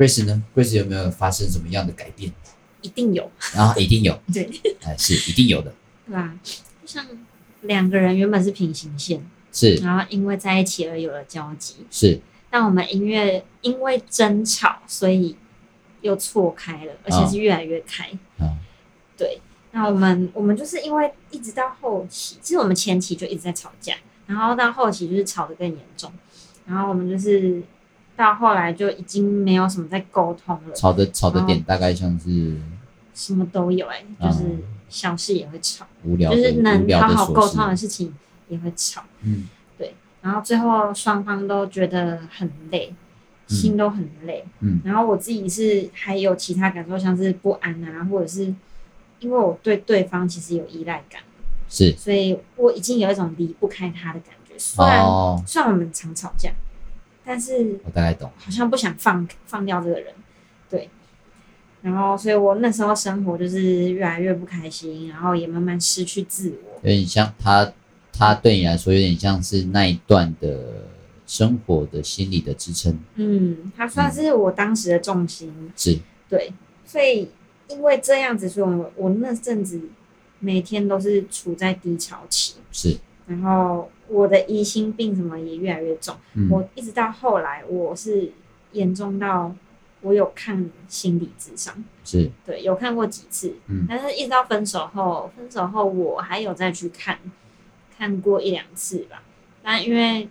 [0.00, 2.32] ，Grace 呢？Grace 有没有发生什么样的改变？
[2.80, 4.18] 一定有然后，一定有。
[4.32, 4.48] 对，
[4.82, 5.70] 哎，是一定有的。
[6.06, 6.34] 对吧？
[6.42, 7.06] 就像
[7.60, 12.18] 两个人原本是平行线，是，然后因为在一起而有了交集，是。
[12.48, 15.36] 但我们音乐因为争吵，所以
[16.00, 18.08] 又错开了，而且是越来越开。
[18.38, 18.56] 嗯、哦，
[19.18, 19.40] 对。
[19.72, 23.94] 那我们我们就是因为一直到后期，其实我们前期就一直在吵架，
[24.26, 26.10] 然后到后期就是吵得更严重，
[26.66, 27.62] 然后我们就是
[28.20, 30.74] 到后来就已经没有什么在沟通了。
[30.74, 32.56] 吵的吵的点大概像是
[33.14, 34.44] 什么都有哎、欸，就是
[34.90, 38.14] 小事也会吵，无聊就是能好好沟通的事情
[38.48, 39.02] 也会吵。
[39.22, 39.48] 嗯。
[39.78, 42.92] 对然后最后双方都觉得很累，
[43.46, 44.44] 心都很累。
[44.60, 48.54] 嗯，然后我自己是还有其他感受，像是不安啊，或者是
[49.20, 51.22] 因为我对对方其实有依赖感，
[51.70, 54.54] 是，所以我已经有一种离不开他的感觉。
[54.58, 56.50] 虽然、哦、虽然我们常吵架，
[57.30, 60.12] 但是我大概懂，好像不想放放掉这个人。
[60.68, 60.90] 对，
[61.82, 66.80] 然后所以我那时候生活就是越来越不开心，然后也慢慢失去自我。
[66.82, 67.72] 有点像他。
[68.12, 70.84] 他对你来说有点像是那一段的
[71.26, 72.98] 生活的心理的支撑。
[73.14, 75.72] 嗯，他算是我当时的重心。
[75.74, 76.52] 是，对，
[76.84, 77.30] 所以
[77.68, 79.80] 因为这样子，所以我我那阵子
[80.38, 82.56] 每天都是处在低潮期。
[82.72, 86.14] 是，然后我的疑心病什么也越来越重。
[86.34, 88.32] 嗯，我一直到后来，我是
[88.72, 89.54] 严重到
[90.02, 91.82] 我有看心理智商。
[92.04, 93.54] 是，对，有看过几次。
[93.68, 97.18] 嗯，但是一直到分手后，分手后我还有再去看。
[97.96, 99.22] 看过一两次吧，
[99.62, 100.26] 但因为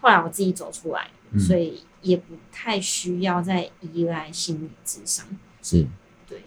[0.00, 5.24] 后来我自己走出来，嗯、所以也不太需要再依赖心理智商。
[5.62, 5.86] 是，
[6.28, 6.40] 对，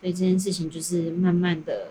[0.00, 1.88] 所以这件事情就是慢慢的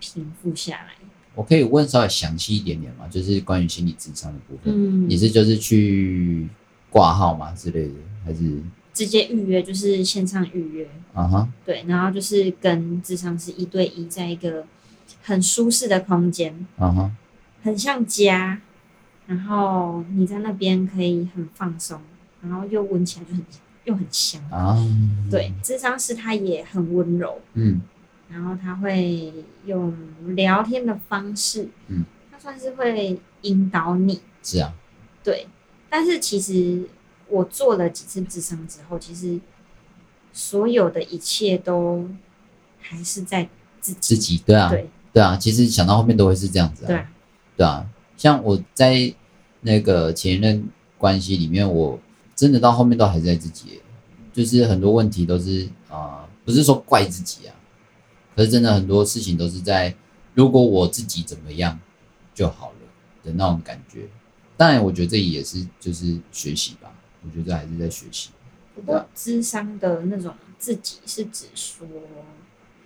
[0.00, 0.94] 平复下来。
[1.36, 3.06] 我可以问稍微详细一点点吗？
[3.08, 6.48] 就是关于心理智商的部分，嗯，你是就是去
[6.90, 7.94] 挂号吗之类的，
[8.24, 8.60] 还是
[8.94, 9.62] 直接预约？
[9.62, 14.64] 就是线上预约啊哈，对，然后就是跟智商是一对一，在一个
[15.22, 17.12] 很舒适的空间啊哈。
[17.62, 18.60] 很像家，
[19.26, 22.00] 然后你在那边可以很放松，
[22.40, 23.44] 然后又闻起来就很
[23.84, 24.76] 又很香啊。
[25.30, 27.80] 对，智商师他也很温柔，嗯，
[28.28, 29.32] 然后他会
[29.64, 29.96] 用
[30.34, 34.20] 聊天的方式，嗯，他算是会引导你。
[34.42, 34.72] 是啊，
[35.22, 35.46] 对。
[35.88, 36.88] 但是其实
[37.28, 39.38] 我做了几次智商之后，其实
[40.32, 42.08] 所有的一切都
[42.80, 43.48] 还是在
[43.80, 45.36] 自己自己对啊，对对啊。
[45.36, 46.88] 其实想到后面都会是这样子啊。
[46.88, 47.04] 对。
[47.56, 47.86] 对啊，
[48.16, 49.14] 像我在
[49.62, 51.98] 那个前任关系里面，我
[52.34, 53.80] 真的到后面都还是在自己，
[54.32, 57.55] 就是很多问题都是啊、呃，不是说怪自己啊，
[58.36, 59.92] 可是真的很多事情都是在
[60.34, 61.80] 如果我自己怎么样
[62.34, 62.76] 就好了
[63.24, 64.02] 的那种感觉。
[64.56, 66.92] 当然，我觉得这也是就是学习吧，
[67.24, 68.30] 我觉得还是在学习。
[68.74, 71.86] 不过，智商的那种自己是指说，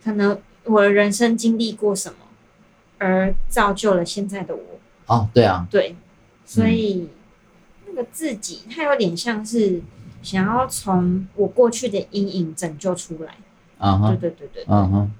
[0.02, 2.16] 可能我的人生经历过什么。
[3.02, 4.62] 而造就了现在的我。
[5.06, 5.96] 哦，对啊，对，
[6.44, 7.08] 所以、嗯、
[7.86, 9.80] 那个自己，它有点像是
[10.22, 13.36] 想要从我过去的阴影拯救出来。
[13.78, 15.10] 啊哈，对对对对，嗯哼，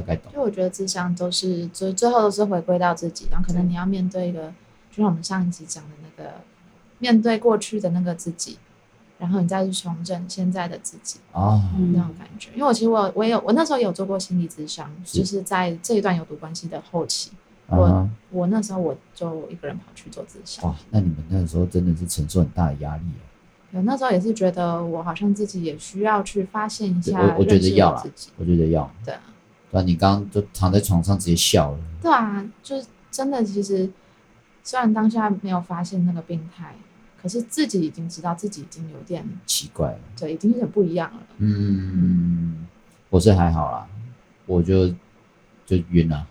[0.00, 0.32] 大概懂。
[0.32, 4.52] 就我觉得智商都是最最后都是回归到自己，然后可能你要面对一个，
[4.90, 6.30] 就像我们上一集讲的那个，
[6.98, 8.58] 面对过去的那个自己。
[9.18, 11.60] 然后你再去重整现在的自己哦，
[11.92, 12.50] 那种感觉。
[12.54, 17.30] 因为我其实我我也有我那时候也有做过心理咨商，就是在这一段有毒关系的后期，
[17.68, 20.64] 我我那时候我就一个人跑去做咨商。
[20.64, 23.20] 哇，那你们那个时候真的是承受很大的压力啊！
[23.70, 28.02] 对，那时候也是觉得我好像自己也需要去发现一下，我我觉得要啦，
[28.38, 28.90] 我觉得要。
[29.04, 29.12] 对
[29.70, 31.78] 啊，对啊，你刚刚就躺在床上直接笑了。
[32.02, 33.90] 对啊，就是真的，其实
[34.62, 36.74] 虽然当下没有发现那个病态。
[37.22, 41.18] 可是自己已经知道自己已经有点奇怪了，对，已经有点不一样了。
[41.36, 42.66] 嗯，
[43.10, 43.86] 我是还好啦，
[44.46, 44.88] 我就
[45.66, 46.26] 就晕了，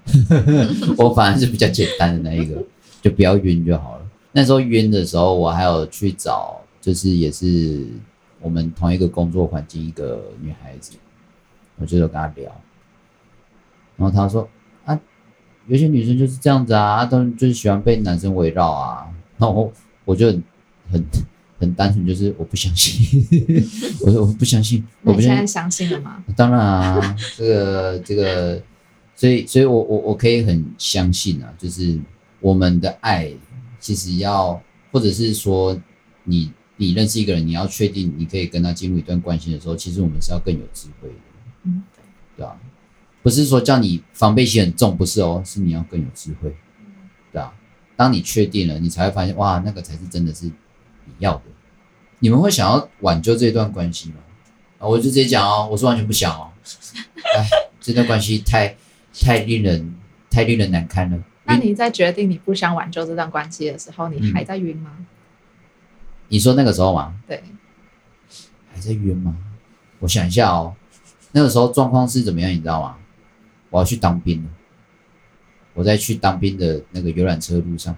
[0.98, 2.60] 我反而是比较简单的那一个，
[3.04, 4.10] 就不要晕就好了。
[4.32, 7.86] 那时候晕的时候，我还有去找，就是也是
[8.42, 10.94] 我们同一个工作环境一个女孩子，
[11.78, 12.52] 我就有跟她聊，
[14.00, 14.50] 然后他说
[14.86, 15.00] 啊，
[15.68, 19.08] 有些女生就是这样子啊，她们就是喜欢被男生围绕啊，
[19.38, 19.72] 然后
[20.06, 20.34] 我就。
[20.92, 21.06] 很
[21.60, 23.24] 很单纯，就是我不相信，
[24.02, 26.24] 我说我不相信， 我不现在相信了吗？
[26.36, 28.60] 当然啊，这个这个，
[29.16, 32.00] 所以所以我我我可以很相信啊，就是
[32.40, 33.32] 我们的爱
[33.80, 34.60] 其实要，
[34.92, 35.80] 或者是说
[36.24, 41.16] 你你认识一个人，你要确定你可以跟他进入一段关系的时候，其实我们是要更有智慧的。
[41.66, 42.04] 嗯，对，
[42.38, 42.58] 对啊，
[43.30, 46.58] 不是说叫你防备心很重，不是哦，是你要更有智慧。
[47.32, 47.54] 对啊，
[47.96, 51.44] 当你确定了，你才会发现，哇，那个才是真的是你要的。
[52.18, 54.16] 你们会想要挽救这段关系吗？
[54.80, 56.50] 啊，我就直接讲哦，我是完全不想哦。
[57.38, 57.48] 哎，
[57.80, 58.76] 这段关系太
[59.14, 59.96] 太令人
[60.32, 61.24] 太令人难堪了。
[61.44, 64.90] 那你在决定你不想挽救这段关系的时候，你还在晕吗？
[64.98, 65.06] 嗯
[66.30, 67.14] 你说那个时候吗？
[67.28, 67.44] 对，
[68.74, 69.38] 还在晕吗？
[70.00, 70.76] 我想一下哦，
[71.32, 72.50] 那个时候状况是怎么样？
[72.50, 72.98] 你知道吗？
[73.70, 74.50] 我要去当兵了，
[75.74, 77.98] 我在去当兵的那个游览车路上，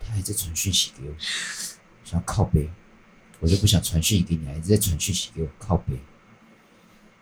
[0.00, 1.14] 他还在传讯息给我，
[2.04, 2.68] 想要靠背，
[3.40, 5.94] 我就不想传讯息给你，还是在传讯息给我靠背。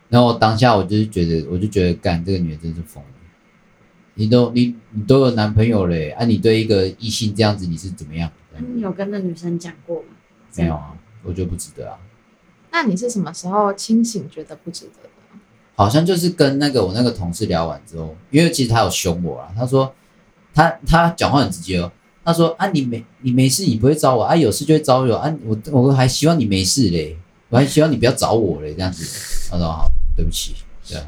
[0.09, 3.11] 然后当下我就是觉得，我就觉得干这个女人真是疯了。
[4.15, 8.31] 你都你你都有男朋友嘞，啊，你对一个异性这样子，你是怎么样？
[8.75, 10.09] 你有跟那女生讲过吗？
[10.57, 11.99] 没有啊，我觉得不值得啊。
[12.73, 15.10] 那你是什么时候清醒觉得不值得的？
[15.81, 19.51] 好像就是跟那个我那个同事聊完之后，因为其实他有凶我啊。
[19.57, 19.91] 他说
[20.53, 21.91] 他他讲话很直接哦。
[22.23, 25.35] 他说啊，你没你没事，你不会找我啊，有事就会找我啊。
[25.43, 27.17] 我我还希望你没事嘞，
[27.49, 29.49] 我还希望你不要找我嘞，这样子。
[29.51, 30.55] 他说好，对不起，
[30.87, 31.07] 对啊。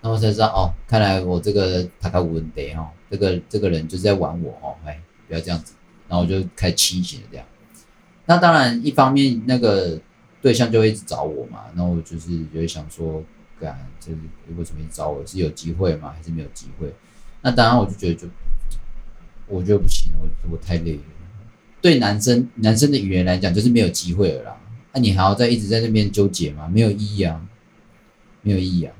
[0.00, 5.74] 然后我才知道哦，看来我这个他卡无问题哦，这个这个人就是在玩我哦，哎，不要这样子。
[6.08, 7.46] 然后我就开始清醒了，这样。
[8.24, 10.00] 那当然，一方面那个
[10.40, 13.22] 对象就会一直找我嘛，然后我就是就会想说，
[13.60, 14.18] 干，就是
[14.56, 15.24] 为什么找我？
[15.26, 16.14] 是有机会吗？
[16.16, 16.92] 还是没有机会？
[17.42, 18.26] 那当然，我就觉得就，
[19.46, 21.02] 我觉得不行，我我太累了。
[21.80, 24.56] 对男生男生的语言来讲，就是没有机会了啦。
[24.92, 26.68] 那、啊、你还要再一直在那边纠结吗？
[26.68, 27.40] 没有意义啊，
[28.42, 28.94] 没有意义啊，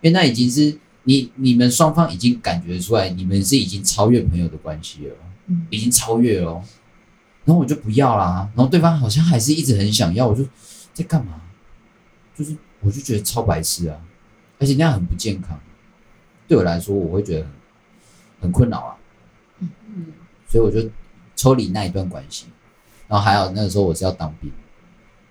[0.00, 5.14] 因为那已经是你你们双方已经感觉出来，你们是已经超越朋友的关系了。
[5.70, 6.60] 已经超越了，
[7.44, 10.44] 然后我就不要啦，然后对方好像还是一直很想要，我就
[10.92, 11.40] 在干嘛？
[12.36, 14.00] 就是我就觉得超白痴啊，
[14.60, 15.58] 而且那样很不健康，
[16.46, 17.52] 对我来说我会觉得很
[18.42, 18.96] 很困扰啊。
[19.58, 20.06] 嗯嗯，
[20.46, 20.88] 所以我就
[21.34, 22.46] 抽离那一段关系，
[23.08, 24.52] 然后还有那个时候我是要当兵，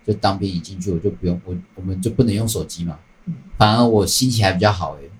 [0.06, 3.00] 就当兵一进去我就不用我我们就不能用手机嘛，
[3.58, 5.12] 反而我心情还比较好诶、欸，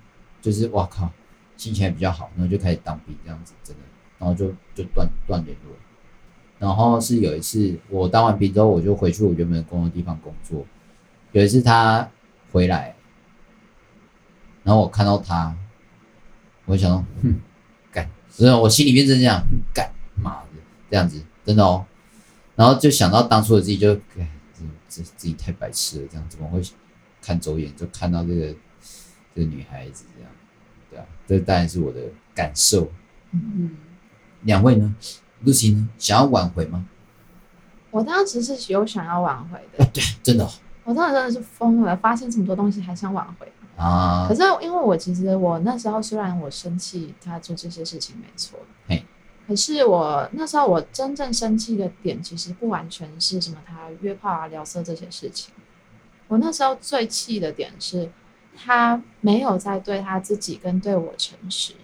[0.42, 1.10] 就是哇靠，
[1.56, 3.82] 心情还比较好，然后就开始当兵这样子，真的。
[4.18, 5.76] 然后就就断断联络，
[6.58, 10.64] 然后是有一次我当完兵之后，我就回去我原本的工作地方工作。
[11.32, 12.08] 有一次他
[12.56, 12.96] 回来，
[14.64, 15.54] 然后我看到他，
[16.64, 17.34] 我就想说，哼，
[17.92, 20.48] 干，真的，我心里面真这样，干，妈的，
[20.90, 21.84] 这样子，真的哦。
[22.54, 26.62] 然后就想到当初的自己就，就这这自己太白痴了，这样怎么会
[27.20, 28.56] 看走眼就看到这个
[29.34, 30.32] 这个女孩子这样，
[30.88, 32.00] 对啊，这当然是我的
[32.34, 32.90] 感受，
[33.32, 33.76] 嗯。
[34.44, 34.94] 两位呢
[35.44, 35.88] ？Lucy 呢？
[35.98, 36.86] 想要挽回吗？
[37.90, 39.84] 我当时是有想要挽回的。
[39.84, 40.50] 啊、对，真的、哦。
[40.86, 44.24] 我当时真的是疯了，发现这么多东西还想挽回啊！
[44.28, 49.04] 可是因为我其实我那时候虽然我生气他做这些事情没错，嘿，
[49.48, 55.52] 可是我那时候我真正生气的点其实不完全是什么他约炮啊、聊色这些事情。
[56.28, 58.08] 我那时候最气的点是
[58.56, 61.74] 他没有在对他自己跟对我诚实。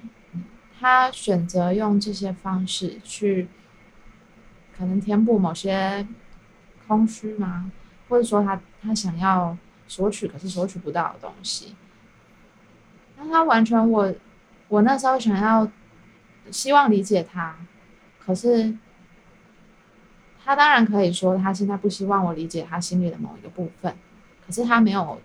[0.79, 3.49] 他选择用这些方式去，
[4.77, 6.07] 可能填补某些
[6.89, 7.71] 空虚吗？
[8.09, 11.75] 或者说他他想要索取，可是索取不到的东西。
[13.17, 14.13] 那他完全我
[14.69, 15.71] 我那时候想要
[16.51, 17.57] 希望理解他，
[18.19, 18.77] 可是
[20.45, 23.95] 他当然可以说他现在不希望我理解他心里的某一个部分，
[24.45, 25.21] 可是他没有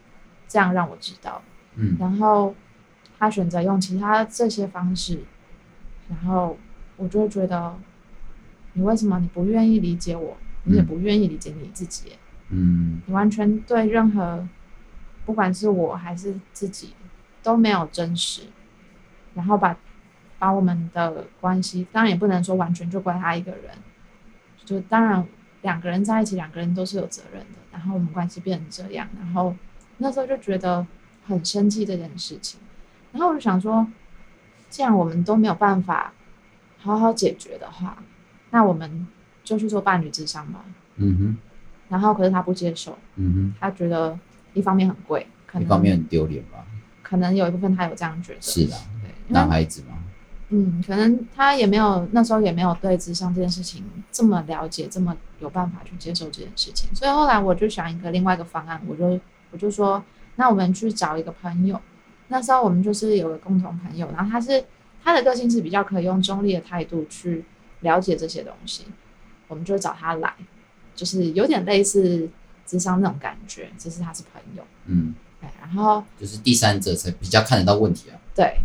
[0.47, 1.41] 这样让我知道。
[1.75, 2.53] 嗯，然后
[3.17, 5.23] 他选择用其他这些方式。
[6.09, 6.57] 然后
[6.95, 7.75] 我就会觉得，
[8.71, 10.37] 你为什么你不愿意理解我？
[10.63, 12.13] 你也不愿意理解你自己？
[12.13, 12.17] 嗯，
[12.49, 14.47] 你完全对任何，
[15.25, 16.93] 不管是我还是自己，
[17.43, 18.43] 都没有真实。
[19.33, 19.77] 然后把
[20.39, 23.71] 把我们的关系，当然也不能说完全就怪他一个人。
[24.65, 25.25] 就当然
[25.62, 27.60] 两个人在一起，两个人都是有责任的。
[27.71, 29.56] 然后我们关系变成这样，然后
[29.98, 30.85] 那时候就觉得
[31.25, 32.60] 很生气这件事情。
[33.12, 33.87] 然后我就想说。
[34.69, 36.12] 既然我们都没有办法
[36.77, 38.04] 好好解决的话，
[38.50, 39.08] 那我们
[39.41, 40.60] 就去做伴侣智商吧。
[40.98, 41.37] 嗯哼。
[41.90, 42.98] 然后，可是他不接受。
[43.15, 43.54] 嗯哼。
[43.60, 44.17] 他觉得
[44.54, 46.65] 一方面很贵，可能一方面很丢脸吧。
[47.02, 48.42] 可能有一部分他有这样觉得。
[48.42, 48.75] 是的。
[49.02, 49.12] 对。
[49.27, 49.98] 男孩子嘛。
[50.50, 53.83] 嗯，可能他也没有那时候也没有对智商这件事情
[54.13, 56.90] 这么了解，这么有办法去接受这件事情。
[56.96, 59.19] 所以后来我就想一个另外一个方案，我就
[59.52, 60.02] 我就说，
[60.38, 61.81] 那我们去找一个朋友。
[62.29, 64.63] 那时候我们就是有个共同朋友，然后他是
[65.04, 67.44] 他的个性是比较可以用中立的态度去
[67.81, 68.85] 了解这些东西，
[69.50, 70.33] 我们就找他来，
[70.98, 72.27] 就是有点类似
[72.65, 74.63] 智商那种感觉，只是他是朋友。
[74.87, 78.19] 嗯，对，然后就是第三者才比较看得到问题啊。
[78.35, 78.58] 对，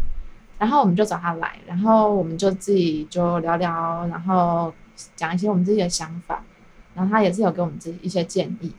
[0.59, 4.72] 然后我们就找他来，然后我们就自己就聊聊，然后
[5.14, 6.43] 讲一些我们自己的想法，
[6.95, 8.72] 然后他也是有给我们自己一些建议。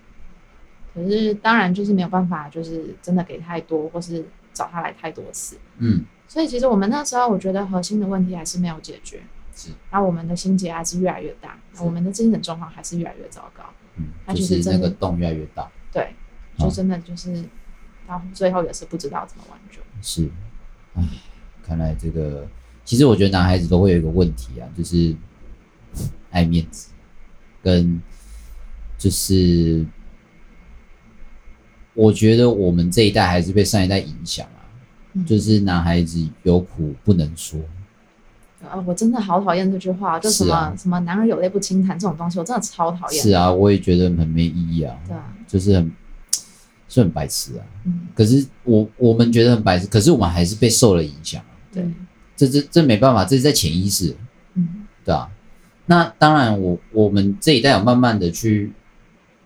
[0.93, 5.58] 可是当然就是没有办法，就是真的给太多，或是找他来太多次。
[5.78, 9.22] 嗯，所以其实我们那时候，我觉得核心的问题还是没有解决。
[9.56, 13.64] 是，然后我们的心结还是越来越大，我们的精神状况还是越来越糟糕。
[13.95, 15.70] 嗯，就是那个洞越来越大。
[15.91, 16.14] 对，
[16.58, 17.43] 就真的就是
[18.08, 19.80] 到最后也是不知道怎么挽救。
[20.01, 20.30] 是，
[20.95, 21.04] 唉，
[21.64, 22.47] 看来这个
[22.84, 25.16] 其实我觉得男孩子都会有一个问题啊，就是
[26.32, 26.89] 爱面子，
[27.62, 28.01] 跟
[28.97, 29.86] 就是。
[31.95, 34.66] 我觉得我们这一代还是被上一代影响啊，
[35.14, 37.60] 嗯、就是男孩子有苦不能说。
[38.70, 43.22] 啊，我真的好讨厌这句话，就什么、啊、什么男儿有泪不轻弹这种东西，我真的超讨厌。
[43.22, 44.95] 是啊，我也觉得很没意义啊。
[45.07, 45.91] 对啊， 就是很
[46.88, 47.66] 是很白痴啊。
[47.86, 48.07] 嗯。
[48.16, 51.53] 可是我我们觉得很白痴，可是我们还是被受了影响啊。
[51.72, 51.86] 对。
[52.36, 54.16] 这这这没办法，这是在潜意识。
[54.53, 54.86] 嗯。
[55.05, 55.30] 对啊。
[55.86, 58.72] 那当然我，我我们这一代有慢慢的去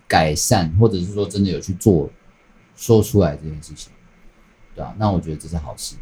[0.06, 2.10] 改善，或者是说真的有去做。
[2.80, 3.92] 说出来这件事情，
[4.72, 5.96] 对啊，那我觉得这是好事，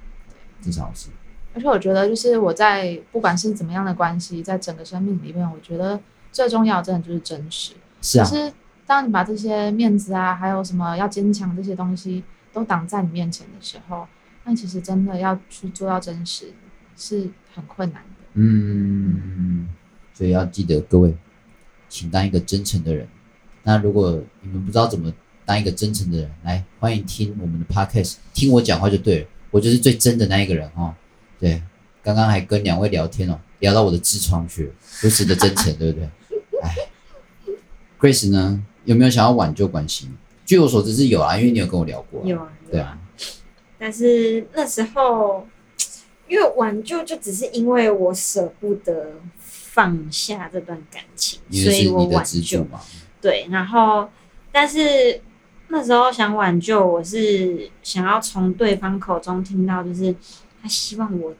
[0.60, 1.08] 这是好事。
[1.56, 5.98] 而且我觉得，就是我在不管是怎么样的关系，在整个生命里面，我觉得
[6.30, 7.72] 最重要的真的就是真实。
[8.02, 8.24] 是啊。
[8.24, 8.52] 就是
[8.86, 14.06] 当你把这些面子啊，还有什么要坚强这些东西都挡在你面前的时候，
[14.44, 16.52] 那其实真的要去做到真实
[16.94, 18.24] 是很困难的。
[18.34, 19.68] 嗯，
[20.12, 21.16] 所以要记得各位，
[21.88, 23.08] 请当一个真诚的人。
[23.62, 25.12] 那如果你们不知道怎么。
[25.46, 30.92] 当一个真诚的人，来欢迎听我们的 podcast，听我讲话就对了，我就是最真的那一个人哦。
[31.38, 31.62] 对，
[32.02, 36.08] 刚刚还跟两位聊天哦，聊到我的痔疮去了，如此的真诚， 对不对？
[36.62, 36.74] 哎
[38.00, 40.10] ，Grace 呢，有没有想要挽救关系？
[40.44, 42.26] 据我所知是有啊，因为你有跟我聊过啊。
[42.26, 42.98] 有啊，对啊。
[43.78, 45.46] 但是那时候，
[46.28, 52.80] 因为挽救就只是因为我舍不得放下这段感情，所以我挽救嘛。
[53.20, 54.08] 对，然后
[54.50, 55.20] 但是。
[55.68, 60.14] 那时候想挽救，我是想要从对方口中听到，就是
[60.66, 61.32] 他希望我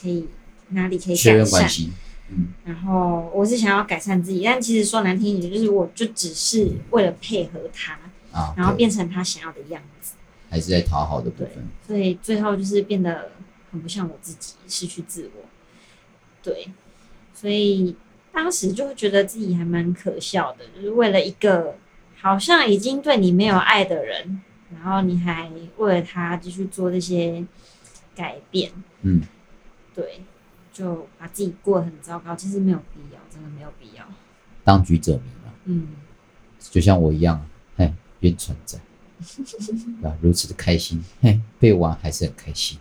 [0.00, 0.26] 可以
[0.70, 1.68] 哪里可以改善，
[2.30, 7.92] 嗯，然后我是想要改善自己，但其实说难听一点，就是我就只是为了配合他，
[8.32, 10.14] 啊，然后变成他想要的样子，
[10.50, 13.30] 还是在讨好的部分，所以最后就是变得
[13.70, 15.44] 很不像我自己，失去自我，
[16.42, 16.68] 对，
[17.32, 17.94] 所以
[18.32, 21.76] 当时就会觉得自己还蛮可笑的，就是为了一个。
[22.24, 24.40] 好像已经对你没有爱的人，
[24.72, 27.44] 然后你还为了他继续做这些
[28.14, 29.22] 改变，嗯，
[29.94, 30.22] 对，
[30.72, 34.04] 就把自己过得很糟糕，其实没有必要，真的没有必要。
[34.64, 35.88] 当局者迷嘛，嗯，
[36.58, 37.46] 就像我一样，
[37.76, 38.78] 嘿，愿存在，
[40.08, 42.78] 啊，如此的开心，嘿，被玩还是很开心。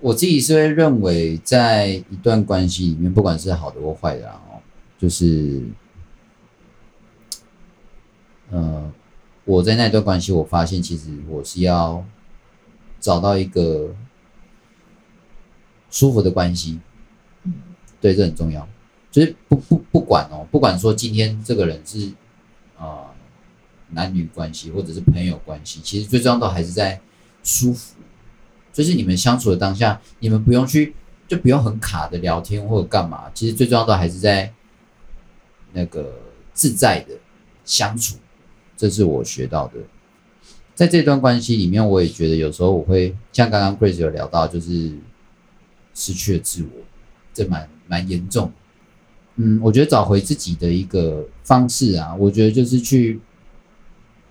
[0.00, 4.62] 我自己是会认为，在一段关系里面，不管是好的或坏的，然后
[4.98, 5.62] 就是。
[8.52, 8.92] 呃，
[9.44, 12.04] 我在那段关系，我发现其实我是要
[12.98, 13.94] 找到一个
[15.90, 16.78] 舒服的关系，
[18.00, 18.66] 对，这很重要。
[19.10, 22.06] 就是不不不管哦，不管说今天这个人是
[22.78, 23.06] 啊、呃、
[23.90, 27.00] 男女关系或者是朋友关系，其实最重要的还是在
[27.42, 27.96] 舒服。
[28.72, 30.94] 就是你们相处的当下，你们不用去
[31.26, 34.52] 就不用很卡的聊天或者干嘛，其实最重要的还是在
[35.72, 36.20] 那个
[36.54, 37.14] 自在的
[37.64, 38.16] 相处。
[38.76, 39.74] 这是我学到的，
[40.74, 44.92] 在这段关系里面，我也觉得有时候我会像刚刚 Grace 有聊到，就是
[45.94, 46.68] 失去了自我，
[47.32, 48.52] 这蛮蛮严重。
[49.36, 53.20] 嗯，我觉得找回自己的一个方式啊，我觉得就是去，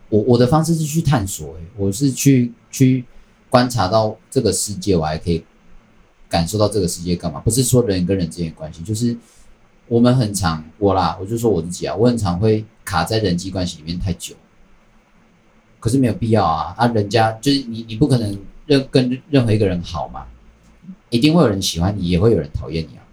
[0.10, 3.04] 我我的方式是去探索，欸，我是去去
[3.50, 5.44] 观察到这个世界，我还可以
[6.28, 7.40] 感受到这个世界干嘛？
[7.40, 9.18] 不是说人跟人之间的关系，就是
[9.88, 12.66] 我们很常我啦，我就说我自己啊，我很常会。
[12.86, 14.34] 卡在人际关系里面太久，
[15.80, 16.74] 可是没有必要啊！
[16.76, 18.36] 啊，人家就是你，你不可能
[18.66, 20.26] 任跟任何一个人好嘛，
[21.10, 23.04] 一定会有人喜欢你，也会有人讨厌你啊。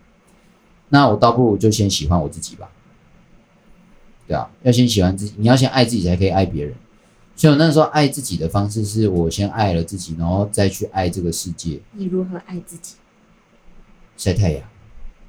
[0.89, 2.69] 那我倒不如就先喜欢我自己吧，
[4.27, 6.75] 对啊，要先喜欢自己，你要先爱自己才可以爱别人。
[7.35, 11.81] 所以我那时候爱自己的方式是我先爱了自己，然后再去爱这个世界。
[11.93, 12.95] 你如何爱自己？
[14.17, 14.63] 晒太阳。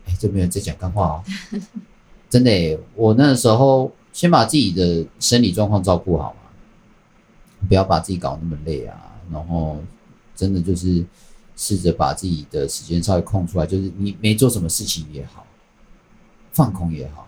[0.05, 1.23] 哎，这没有在讲干话哦，
[2.29, 3.91] 真的耶，我那时候。
[4.13, 6.39] 先把自己的生理状况照顾好嘛，
[7.67, 8.97] 不要把自己搞那么累啊。
[9.31, 9.77] 然后，
[10.35, 11.05] 真的就是
[11.57, 15.45] 试着把自己的时间稍微空出来，就是你没做什么事情也好，
[16.53, 17.27] 放空也好。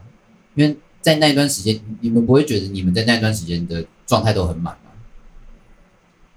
[0.55, 4.91] 因为在那段时间，你们不会觉得你们在那段时间的状态都很满吗？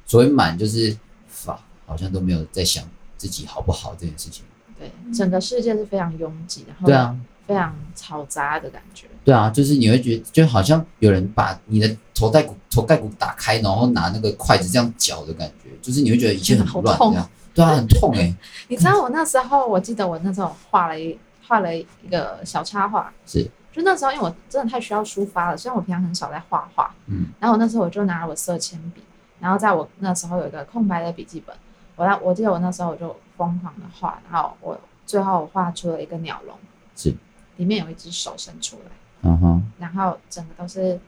[0.06, 0.96] 所谓满，就是
[1.28, 2.84] 法好像都没有在想
[3.16, 4.44] 自己好不好这件事情。
[4.78, 7.16] 对，整个世界是非常拥挤然后，对啊，
[7.46, 9.06] 非常嘈杂的感觉。
[9.24, 17.30] 对啊，就是你会觉得，就好像有人把你的头盖骨、头盖骨打开，然后拿那个筷子这样搅的感觉，就是你会觉得一切很乱，这样。
[17.54, 18.36] 对啊，很痛哎、欸！
[18.68, 29.02] 你知道我那时候，我记得我那时候画了一画了一个小插画，是，就那时候因为我真的太需要抒发了，虽然我平常很少在画画，嗯，然后我那时候我就拿了我色铅笔，
[29.38, 31.54] 然后在我那时候有一个空白的笔记本，
[31.96, 36.56] 我那我记得我那时候我就疯狂的画，然后我最后我画出了一个鸟笼，
[36.96, 37.14] 是，
[37.56, 38.92] 里面有一只手伸出来，
[39.28, 40.98] 嗯哼，然后整个都是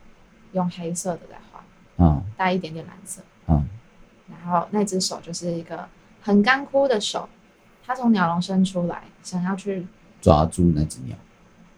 [0.53, 1.65] 用黑色的在画，
[1.97, 3.67] 嗯，带一点点蓝色，嗯，
[4.29, 5.89] 然后那只手就是一个。
[6.25, 7.29] 很干枯的手，
[7.85, 9.87] 它从鸟笼伸出来，想要去
[10.23, 11.15] 抓住那只鸟。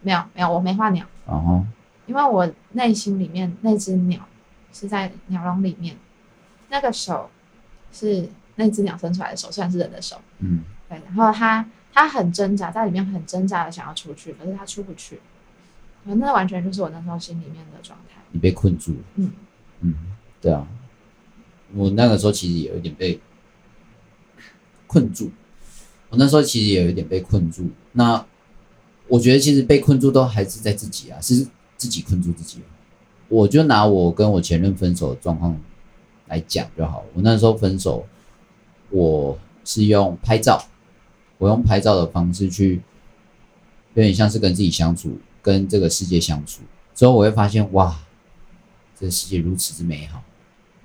[0.03, 1.05] 没有，没有，我没画鸟。
[1.27, 1.67] 然后，
[2.07, 4.25] 因为我内心里面那只鸟
[4.73, 5.97] 是在鸟笼里面，
[6.69, 7.29] 那个手
[7.91, 10.17] 是那只鸟伸出来的手，虽然是人的手。
[10.39, 11.03] 嗯，对。
[11.07, 15.21] 然后它它很挣扎，在里面很挣扎的想要出去，可是它出不去。
[16.05, 18.21] 那完全就是我那时候心里面的状态。
[18.31, 18.99] 你被困住了。
[19.17, 19.33] 嗯
[19.81, 19.95] 嗯，
[20.41, 20.65] 对啊。
[21.75, 23.21] 我那个时候其实也有点被。
[24.87, 25.31] 困住，
[26.11, 27.69] 我那时候其实也有一点被困住。
[27.93, 28.25] 那
[29.09, 32.61] 我觉得其实被困住都还是在自己啊，是自己困住自己。
[33.29, 35.61] 我就拿我跟我前任分手的状况
[36.29, 37.05] 来讲就好。
[37.15, 38.07] 我那时候分手，
[38.91, 40.65] 我是用拍照，
[41.39, 42.81] 我用拍照的方式去，
[43.95, 46.63] 有点像是跟自己相处，跟这个世界相处。
[46.95, 47.99] 之后我会发现，哇，
[48.99, 50.23] 这个世界如此之美好。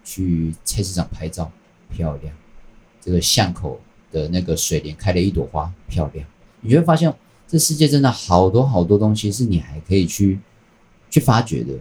[0.04, 1.52] 去菜市场拍照，
[1.90, 2.36] 漂亮。
[3.00, 3.80] 这个巷口。
[4.12, 6.26] 的那个水莲开了一朵花，漂亮。
[6.62, 7.14] 你就会发现，
[7.48, 10.40] 这世界真的好多好多东西是你还可以去
[11.10, 11.74] 去发掘的。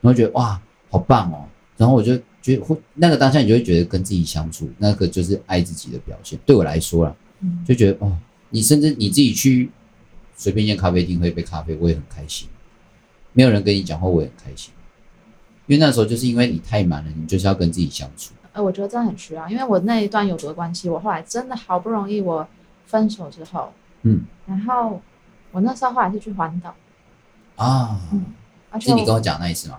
[0.00, 0.60] 你会觉得哇，
[0.90, 1.44] 好棒哦。
[1.76, 6.38] 然后我就觉得，那个当下你就会觉得跟自己相处，那个就是爱自己的表现。
[6.46, 7.16] 对我来说啦，
[7.66, 8.16] 就觉得哦，
[8.50, 9.70] 你甚至你自己去
[10.36, 12.48] 随便一间咖啡厅喝一杯咖啡，我也很开心。
[13.32, 14.72] 没有人跟你讲话，我也很开心。
[15.66, 18.32] 因为那时候就是因为你太忙了，你就是要跟自己相处。
[18.54, 22.46] 呃，我觉得真的很需要，因为我那一段有毒的关系，我后来真的好不容易我
[22.86, 25.02] 分手之后，嗯，然后
[25.50, 26.74] 我那时候后来是去环岛
[27.56, 28.24] 啊，嗯，
[28.70, 29.78] 而且是你跟我讲那一次吗？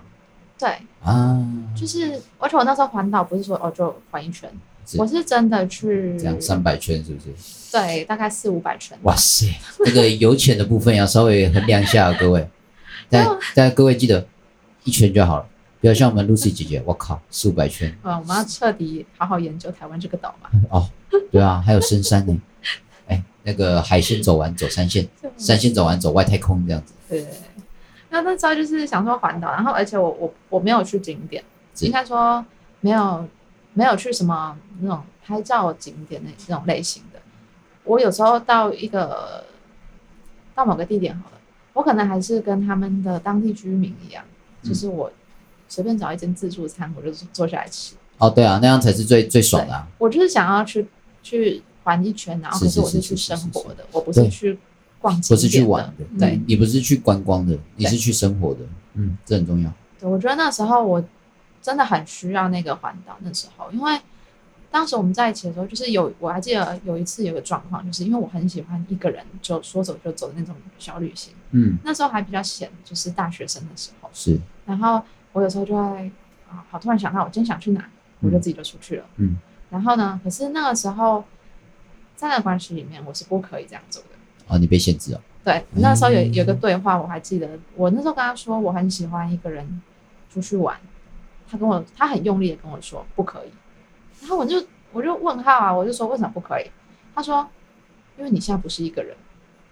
[0.60, 0.70] 对
[1.04, 1.42] 啊，
[1.76, 4.50] 就是而且我那时候环岛不是说哦就环一圈，
[4.86, 7.34] 是我是真的去这样三百圈是不是？
[7.72, 8.98] 对，大概四五百圈。
[9.04, 9.48] 哇塞，
[9.84, 12.48] 这个油钱的部分要稍微衡量一下，各位，
[13.10, 14.26] 但但各位记得
[14.86, 15.46] 一圈就好了。
[15.86, 17.96] 不要像我们 Lucy 姐姐，我靠，四五百圈。
[18.02, 20.50] 啊，我们要彻底好好研究台湾这个岛嘛。
[20.72, 20.90] 哦，
[21.32, 22.42] 对啊，还有深山呢。
[23.08, 25.08] 哎，那个海线走完走山线，
[25.38, 26.96] 山线走完走外太空这样子。
[27.08, 27.24] 对，
[28.10, 31.44] 那那时候就是想说环岛，然后而且我我我没有去景点，
[31.82, 32.44] 应该说
[32.82, 33.30] 没有
[33.76, 37.20] 没有去什么那种拍照景点那那种类型的。
[37.84, 39.46] 我有时候到一个
[40.56, 41.38] 到某个地点好了，
[41.74, 44.26] 我可能还是跟他们的当地居民一样，
[44.64, 45.12] 就是我。
[45.76, 47.96] 随便找一间自助餐，我就坐下来吃。
[48.18, 49.86] 哦，对啊，那样才是最最爽的啊。
[49.98, 50.88] 我就是想要去
[51.22, 54.58] 去环一圈，然后可是我是去生活的，我不是去
[55.02, 56.06] 逛街，不是去玩的。
[56.18, 58.62] 对，嗯，你不是去观光的，你是去生活的。
[58.94, 59.70] 嗯，这很重要。
[60.00, 61.04] 对，我觉得那时候我
[61.62, 63.18] 真的很需要那个环岛。
[63.20, 64.00] 那时候，因为
[64.72, 71.34] 当时我们在一起的时候，就是有我还记得有一次有个状况，就是因为我很喜欢一个人就说走就走的那种小旅行。
[71.52, 74.10] 嗯，那时候还比较闲，就是大学生的时候。
[74.14, 75.04] 是，然后。
[75.36, 76.10] 我有时候就会
[76.50, 77.86] 啊，好突然想到我今天想去哪，
[78.22, 79.06] 我就自己就出去了。
[79.18, 79.36] 嗯，
[79.70, 81.26] 然后呢，可是那个时候
[82.16, 84.10] 在那关系里面，我是不可以这样做的。
[84.48, 85.22] 哦，你被限制了。
[85.44, 89.82] 对，那时候有有个对话，我还记得，我那时候跟他说我很喜欢一个人
[90.32, 90.80] 出去玩，
[91.52, 93.50] 他跟我他很用力的跟我说不可以，
[94.22, 96.72] 然后我就我就问号啊，我就说为什么不可以？
[97.14, 97.46] 他说
[98.18, 99.14] 因为你现在不是一个人，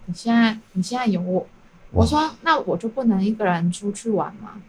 [0.08, 1.48] 你现在你现在有我。
[1.92, 4.60] 我说那我就不能一个人出去玩吗？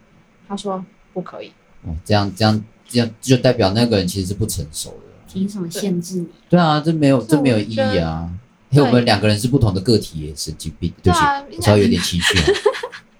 [0.47, 0.83] 他说
[1.13, 1.51] 不可以。
[1.83, 4.97] 哦，这样这样这样就代表那个人其实是不成熟的。
[5.31, 6.27] 凭什么限制你？
[6.49, 8.29] 对啊，这没有这没有意义啊！
[8.69, 10.91] 因为我们两个人是不同的个体耶，神经病。
[11.03, 11.25] 对不起，
[11.57, 12.45] 我稍微有点情绪啊，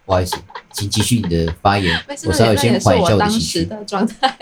[0.05, 0.37] 不好意思，
[0.71, 1.93] 请继续你的发言。
[2.25, 3.65] 我稍微先缓一下我的情绪。
[3.65, 4.37] 的状态。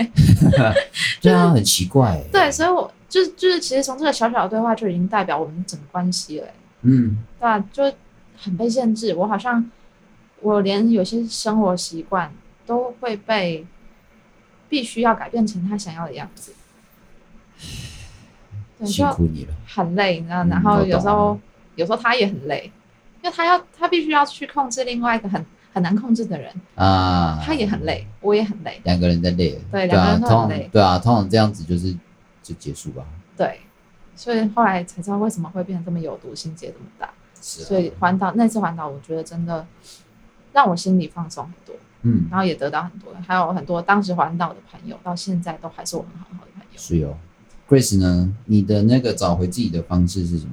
[1.19, 2.23] 对啊，很奇怪。
[2.31, 6.47] 对，所以我就就是其实从这个小小的对话就已经代表我们整个关系了。
[6.83, 7.91] 嗯，对啊，就
[8.37, 9.15] 很被限制。
[9.15, 9.67] 我好像
[10.41, 12.31] 我连有些生活习惯。
[12.65, 13.65] 都会被
[14.69, 16.53] 必须要改变成他想要的样子，
[18.85, 21.39] 辛苦你了，很累，你知然后有时候
[21.75, 22.71] 有时候他也很累，
[23.21, 26.53] 因为他要他必须要去控制另外一个很很难控制的人。
[26.75, 31.95] 啊，他也很累，我也很累，两个人在累，对，两个人都很累，对啊，通常这样子就是
[32.41, 33.05] 就结束吧。
[33.37, 33.61] 对，
[34.15, 37.13] 所以后来才知道为什么会变得这么有毒，心结这么大。
[37.41, 39.65] 是啊，所以环岛那次环岛，我觉得真的
[40.51, 46.77] 让我心里放松很多，嗯，然后也得到很多，还有很多当时环岛的朋友，到现在都还是我很好很好的朋友。
[46.77, 47.17] 是哦
[47.67, 48.33] ，Grace 呢？
[48.45, 50.51] 你的那个找回自己的方式是什么？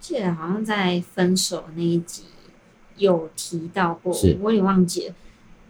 [0.00, 2.24] 记得好像在分手那一集。
[2.96, 5.14] 有提到过，是我有点忘记了，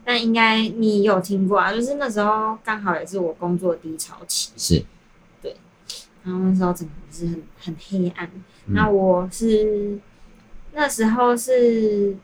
[0.04, 1.72] 但应该你有听过啊。
[1.72, 4.84] 就是那时候刚好也是我工作低潮期，是，
[5.40, 5.56] 对。
[6.22, 8.30] 然后那时候整个是很很黑暗。
[8.66, 9.98] 嗯、那我是
[10.74, 12.14] 那时候是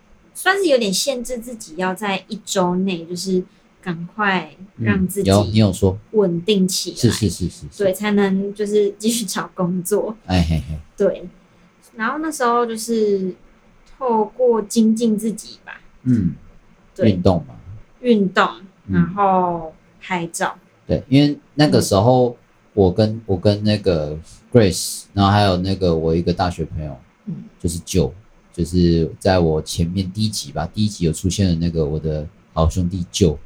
[0.41, 3.43] 算是有点限制自己，要在一周内就是
[3.83, 10.17] 赶快让自己、嗯、有你有说稳定起来，是是是是，对，才能就是继续找工作。
[10.27, 11.29] 哎嘿嘿，对。
[11.97, 13.35] 然后那时候就是。
[14.03, 16.33] 透过精进自己吧，嗯，
[16.95, 17.55] 对，运动嘛，
[18.01, 18.49] 运动，
[18.89, 22.35] 然后拍照，嗯，对，因为那个时候
[22.73, 24.19] 我跟我跟那个
[24.51, 28.11] Grace，然后还有那个我一个大学朋友，嗯，就是就
[28.53, 33.39] 就是在我前面第一集吧，第一集有出现的那个我的好兄弟舅，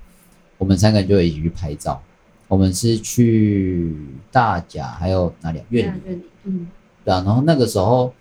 [0.59, 2.03] 我们三个人就一起去拍照，
[2.49, 3.95] 我们是去
[4.31, 5.65] 大甲还有哪里啊？
[5.71, 6.69] 院里，嗯，
[7.05, 8.15] 对啊，然后那个时候，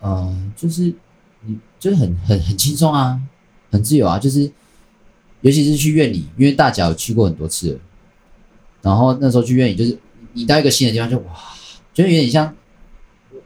[0.00, 0.92] 嗯、呃，就是。
[1.42, 3.18] 你就是很很很轻松啊，
[3.70, 4.42] 很自由啊，就是
[5.40, 7.80] 尤其是去院里，因为大甲有去过很多次了，
[8.82, 9.98] 然后那时候去院里，就是
[10.34, 11.34] 你到一个新的地方就哇，
[11.94, 12.54] 就有点像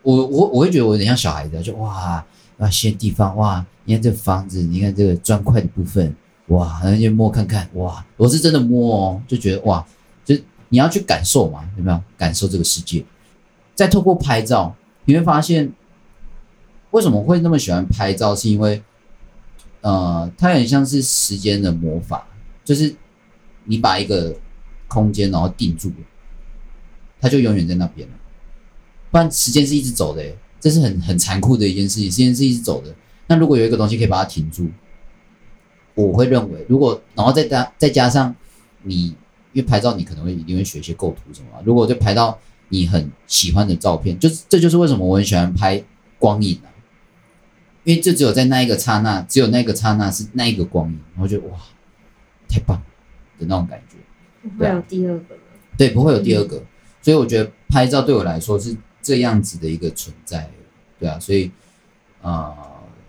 [0.03, 6.14] 我我我会觉得我有点像小孩子，就哇那些地方哇，你看这房子，你看这个砖块的部分
[6.48, 9.86] 哇，然后就摸看看哇，我是真的摸哦，就觉得哇，
[10.24, 10.34] 就
[10.68, 13.05] 你要去感受嘛，有没有感受这个世界？
[13.74, 14.74] 再透过拍照，
[15.05, 15.72] 你会发现。
[16.90, 18.36] 为什么会那么喜欢拍照？
[18.36, 18.80] 是因为，
[19.80, 22.24] 呃，它很像是时间的魔法，
[22.64, 22.94] 就是
[23.64, 24.32] 你把一个
[24.86, 25.90] 空间然后定住，
[27.20, 28.14] 它就永远在那边了。
[29.11, 30.22] 不然时间是一直走的，
[30.65, 32.11] 这是很很残酷的一件事情。
[32.11, 32.95] 时间是一直走的。
[33.27, 34.67] 那如果有一个东西可以把它停住，
[35.95, 38.35] 我会认为，如果然后再加再加上
[38.83, 39.09] 你，
[39.53, 41.49] 因为拍照你可能会一定会学一些构图什么。
[41.67, 42.39] 如果就拍到
[42.71, 45.85] 你很喜欢的照片，就是这就是为什么我很喜欢拍
[46.19, 46.73] 光影啊。
[47.85, 51.59] 因为就只有在那一个刹那，只有那个刹那是那一个光影，然后就哇，
[52.49, 52.83] 太棒
[53.39, 53.99] 的那种感觉。
[54.49, 55.41] 不会有第二个了。
[55.77, 56.57] 对，不会有第二个。
[56.57, 56.67] 嗯。
[57.03, 60.50] 所以我觉得拍照对我来说是这样子的一个存在，
[60.98, 61.20] 对啊。
[61.20, 61.50] 所以，
[62.22, 62.52] 呃，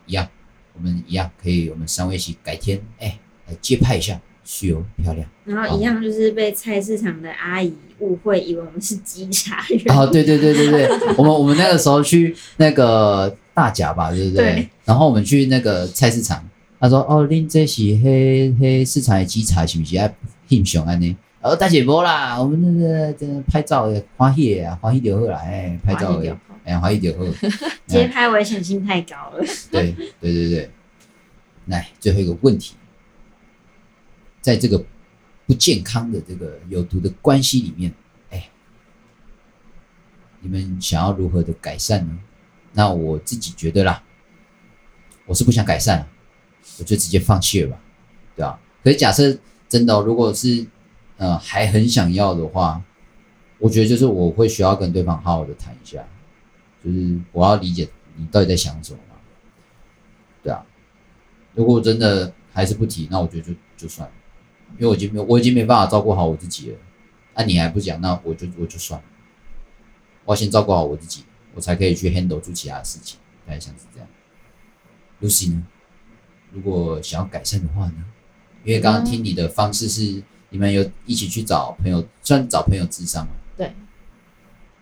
[0.05, 0.27] 一样，
[0.73, 3.17] 我们一样可以，我们三位一起改天，哎，
[3.47, 4.19] 来接拍一下。
[4.47, 5.27] 是哦，漂亮。
[5.45, 9.97] 然后一样就是被菜市场的阿姨误会，以为我们是稽查员。
[9.97, 10.87] 哦，对对对对对，
[11.17, 14.53] 我们我们那个时候去那个大甲吧，对不对？
[14.53, 14.69] 对。
[14.83, 16.47] 然后我们去那个菜市场，
[16.79, 19.97] 他说：“哦，恁这是黑黑市场的稽查是不是？
[19.97, 20.13] 爱
[20.47, 21.15] 翕相安尼？”
[21.45, 27.23] 哦，大姐无啦，我们那个这个拍照也欢喜啊，欢喜就好啦，哎，拍照也，哎，欢喜就好。
[27.85, 29.45] 街拍危险性太高了。
[29.69, 30.71] 对对对对，
[31.67, 32.73] 来最后一个问题。
[34.41, 34.83] 在这个
[35.45, 37.93] 不健康的这个有毒的关系里面，
[38.31, 38.49] 哎，
[40.39, 42.17] 你们想要如何的改善呢？
[42.73, 44.01] 那我自己觉得啦，
[45.27, 46.07] 我是不想改善，
[46.79, 47.79] 我就直接放弃了吧，
[48.35, 48.59] 对吧？
[48.83, 49.37] 可是假设
[49.69, 50.65] 真的，如果是
[51.17, 52.83] 呃还很想要的话，
[53.59, 56.05] 我觉得就是我会需要跟对方好好的谈一下，
[56.83, 59.15] 就是我要理解你到底在想什么嘛，
[60.43, 60.65] 对啊。
[61.53, 64.13] 如果真的还是不提，那我觉得就就算了。
[64.77, 66.77] 因为我已经没有，我已经没办法照顾好我自己了。
[67.33, 69.05] 那、你还不讲，那我就我就算了。
[70.25, 73.19] 我要先照顾好我自己，我才可以去 handle 住其他的事情。
[73.45, 74.07] 大概像是这样。
[75.21, 75.65] Lucy 呢？
[76.51, 78.05] 如果想要改善的话呢？
[78.63, 80.23] 因为刚刚听你的方式是
[80.55, 83.33] 你们有一起去找朋友，算找朋友智商吗？
[83.57, 83.73] 对。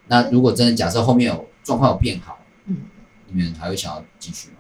[0.06, 2.84] 那如果真的假设后面有状况有变好，嗯，
[3.26, 4.58] 你们还会想要继续吗？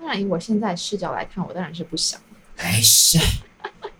[0.00, 2.18] 当然，以我现在视角来看，我当然是不想。
[2.56, 3.18] 哎是，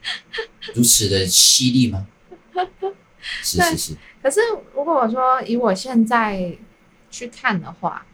[0.75, 2.07] 如此的犀利吗？
[3.21, 3.97] 是是是。
[4.23, 4.41] 可是
[4.75, 6.57] 如果我说以我现在
[7.11, 8.07] 去看的话，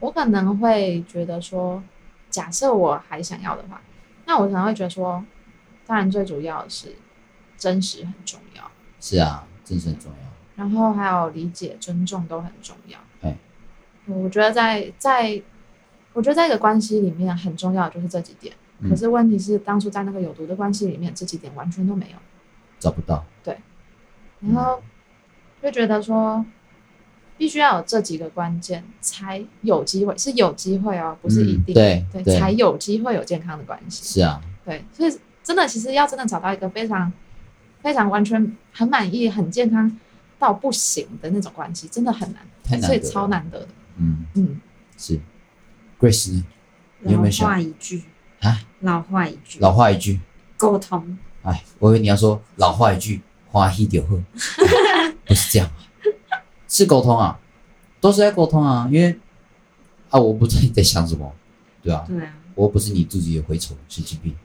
[0.00, 1.82] 我可能会觉得说，
[2.30, 3.82] 假设我还想要的话，
[4.24, 5.22] 那我可能会觉得说，
[5.86, 6.94] 当然最主要的是
[7.56, 8.70] 真实很重要。
[9.00, 10.18] 是啊，真实很重要。
[10.56, 12.98] 然后还有理解、尊重都很重要。
[13.20, 13.36] 哎，
[14.06, 15.42] 我觉得在在，
[16.12, 18.54] 我觉得在一个关系里面很重要的就是这几点。
[18.88, 22.16] 可是问题是，当初在那个有毒的关系里面，这几点完全都没有，
[22.78, 23.24] 找不到。
[23.42, 23.58] 对，
[24.40, 24.82] 然后
[25.62, 26.44] 就觉得说，
[27.38, 34.20] 必须要有这几个关键，才有机会，是有机会哦，不是一定，对，对才有机会有健康的关系。
[34.20, 37.12] 是啊，对，所以真的，其实要真的找到一个非常
[37.80, 39.96] 非常完全很满意、很健康
[40.40, 43.60] 到不行的那种关系，真的很难，太难，所以超难得。
[43.60, 43.68] 的。
[43.98, 44.26] 嗯。
[44.34, 44.60] 嗯，
[44.98, 45.20] 是。
[46.00, 46.44] Grace 呢？
[46.98, 47.48] 你有没有想？
[47.48, 48.02] 老话一句。
[48.40, 50.20] 啊，老话一句，老话一句，
[50.56, 51.16] 沟通。
[51.42, 54.20] 哎，我以为你要说老话一句，花一点喝，
[55.24, 57.38] 不是这样啊，是沟通啊，
[58.00, 59.16] 都是在沟通啊，因为
[60.10, 61.32] 啊，我不知道你在想什么，
[61.82, 64.36] 对啊，对啊，我不是你肚子里的蛔虫、神经病，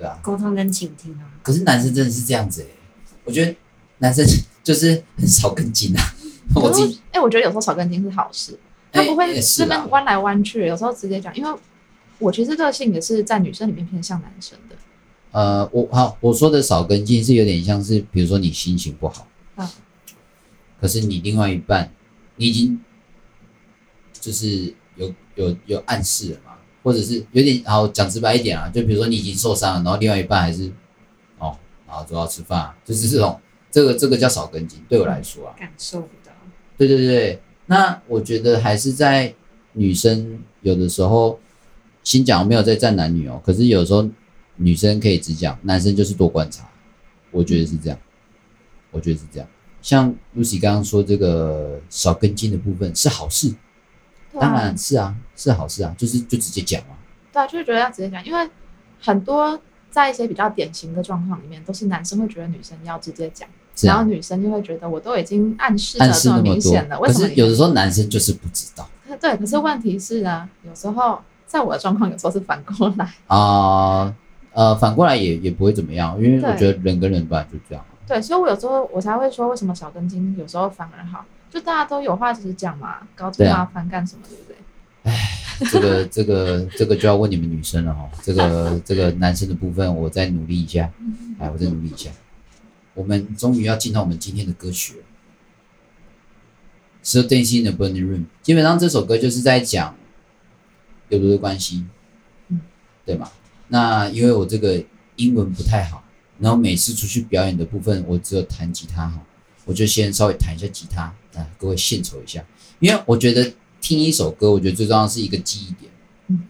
[0.00, 1.28] 对啊，沟通跟倾听啊。
[1.42, 2.70] 可是男生真的是这样子哎、欸，
[3.24, 3.54] 我觉得
[3.98, 4.26] 男生
[4.64, 6.02] 就是很少跟进啊，
[6.56, 8.58] 我自己，哎、欸，我觉得有时候少跟进是好事，
[8.90, 11.60] 他不会这边弯来弯去，有时候直接讲，因为
[12.18, 14.76] 我其实个性也是在女生里面偏向男生的。
[15.32, 19.70] 呃，我好，我说的少跟进是有点像是，比如说你心情不好，啊，
[20.80, 21.92] 可是你另外一半，
[22.36, 22.80] 你已经
[24.18, 26.49] 就是有有有暗示了嘛，
[26.82, 30.70] 或者是有点，好讲直白一点啊，就比如说你已经受伤了，然后另外一半还是
[31.38, 31.56] 哦，
[31.86, 36.32] 然后就要吃饭啊，就是这种，这个这个叫少根筋，对我来说啊，感受不到，
[36.76, 39.34] 对对对，那我觉得还是在
[39.72, 41.38] 女生有的时候，
[42.02, 44.08] 先讲没有在站男女哦，可是有时候。
[44.62, 46.68] 女生可以只讲，男生就是多观察，
[47.30, 47.98] 我觉得是这样，
[48.90, 49.48] 我觉得是这样。
[49.80, 53.56] 像 Lucy 刚刚说这个少根筋的部分是好事，啊、
[54.38, 56.96] 当然是啊，是好事啊，就是就直接讲嘛。
[57.32, 58.48] 对啊，就是觉得要直接讲，因为
[59.00, 59.58] 很多
[59.90, 63.52] 在一些比较典型的状况里面，都是男生会觉得女生要直接讲，啊、
[63.82, 67.28] 然后女生就会觉得我都已经暗示了这么明显了，为什么？
[67.28, 68.88] 可是有的时候男生就是不知道。
[69.20, 73.36] 对，可是问题是呢，有时候在我的状况，有时候是反过来啊。
[73.36, 74.14] 呃
[74.52, 77.84] 呃，反过来也也不会怎么样，因为我觉得人跟人本来就这样。
[78.04, 81.24] 对，所以我有时候我才会说，为什么小根筋有时候反而好？
[81.50, 84.56] 就大家都有话直讲嘛，搞这么麻烦干什么，对不对？
[85.02, 85.38] 哎，
[85.70, 88.08] 这个这个这个就要问你们女生了哈。
[88.22, 90.90] 这个这个男生的部分，我再努力一下。
[91.38, 92.10] 哎，我再努力一下。
[92.94, 95.04] 我们终于要进到我们今天的歌曲了。
[97.02, 99.96] So Dancing in the Burning Room，基本上这首歌就是在讲
[101.08, 101.86] 有毒的关系，
[102.48, 102.60] 嗯，
[103.06, 103.30] 对吗？
[103.68, 104.84] 那因为我这个
[105.16, 106.04] 英文不太好，
[106.38, 109.22] 然后每次出去表演的部分，我只有弹吉他哈，
[109.70, 111.02] 我就先稍微弹一下吉他，
[111.34, 112.44] 啊，各位献丑一下。
[112.80, 115.92] 因为我觉得听一首歌，我觉得最重要是一个记忆点，
[116.26, 116.40] 嗯，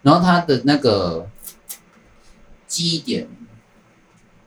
[0.00, 1.28] 然后他的那个
[2.66, 3.28] 记忆点，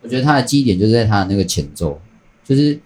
[0.02, 2.02] 我觉得他的记忆点就是在他的那个前奏，
[2.44, 2.80] 就是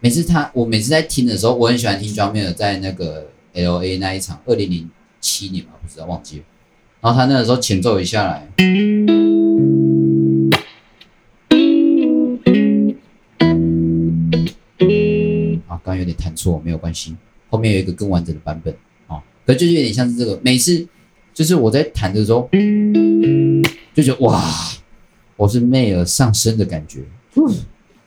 [0.00, 6.44] 每次他我每次在听的时候，我很喜欢听 John Mayer 在那个 LA 那一场，二零零七年嘛，不知道忘记了。
[7.00, 8.48] 然后他那个时候前奏一下来，
[15.84, 17.16] 刚刚有点弹错，没有关系，
[17.50, 18.74] 后面有一个更完整的版本，
[19.06, 20.86] 啊，可就是有点像是这个，每次
[21.34, 22.48] 就是我在弹的时候，
[23.94, 24.42] 就觉得哇，
[25.36, 27.00] 我是妹儿上身的感觉，
[27.34, 27.42] 嗯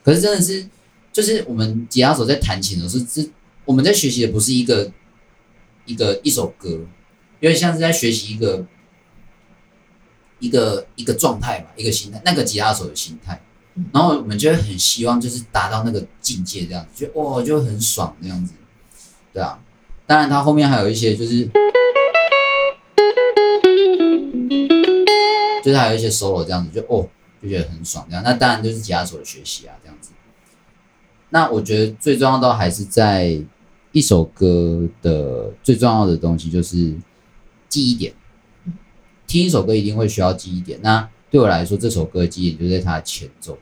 [0.02, 0.66] 可是真的是，
[1.12, 3.30] 就是我们吉他手在弹琴的时候，是
[3.64, 4.92] 我们在学习的不是一个
[5.84, 6.70] 一个一首歌，
[7.40, 8.66] 有点像是在学习一个。
[10.38, 13.40] 一个一个状态吧，一个心态，那个吉他手的心态，
[13.92, 18.54] 然后我们就会很希望就是达到那个境界，这样子，就哇，就很爽这样子，
[19.32, 19.58] 对啊。
[20.06, 21.44] 当然，它后面还有一些就是，
[25.62, 27.08] 就是还有一些 solo 这样子，就哦，
[27.42, 28.22] 就觉得很爽这样。
[28.24, 30.12] 那当然就是吉他手的学习啊，这样子。
[31.30, 33.36] 那我觉得最重要的还是在
[33.92, 36.94] 一首歌的最重要的东西就是
[37.68, 38.14] 记忆点。
[39.26, 43.58] 听一首歌一定会需要记忆点，那对我来说，这首歌记忆点就在它的前奏，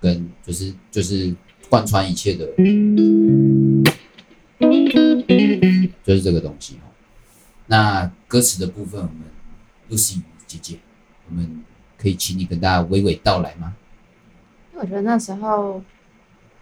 [0.00, 1.34] 跟就是就是
[1.68, 2.46] 贯穿一切的，
[6.04, 6.78] 就是这个东西。
[7.66, 9.22] 那歌词的部分，我们
[9.90, 10.78] Lucy 姐姐，
[11.28, 11.62] 我们
[11.96, 13.76] 可以请你跟大家娓娓道来吗？
[14.72, 15.82] 因为我觉得那时候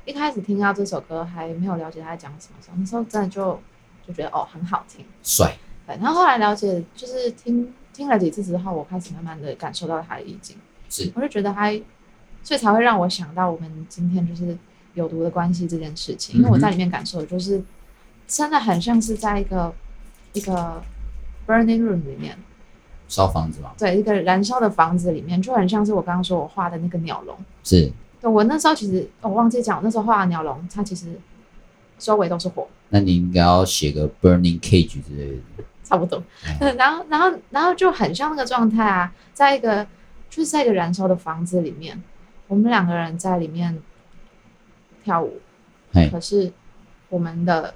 [0.05, 3.61] 一开始听到这首歌还没有了解他在讲什么时候，那时候真的就
[4.07, 5.57] 就觉得哦很好听，帅。
[5.87, 7.73] 对，然后后来了解，就是听。
[7.91, 10.57] 听了几次之后，我开始慢慢的感受到他的意境，
[10.89, 11.69] 是，我就觉得他，
[12.49, 14.57] 所以才会让我想到我们今天就是
[14.95, 17.63] 有毒的关系这件事情，因为我在里面感受的就是
[18.27, 19.71] 真的很像是在一个
[20.33, 20.83] 一个
[21.47, 22.39] burning room 里面。
[23.07, 31.21] 烧房子嘛，对，一个燃烧的房子里面，就很像是我刚刚说我画的那个鸟笼，是，对，我那时候其实我忘记讲，我那时候画的鸟笼，它其实
[31.99, 35.65] 周围都是火，那你应该要写个 burning cage 之类的。
[35.85, 36.23] 差不多，
[36.61, 39.87] 嗯， 然后，然后，然后就很像那个状态啊，在一个
[40.31, 42.03] 就是在一个燃烧的房子里面，
[42.49, 43.79] 我们两个人在里面
[45.05, 45.41] 跳舞，
[46.11, 46.53] 可是
[47.09, 47.73] 我们的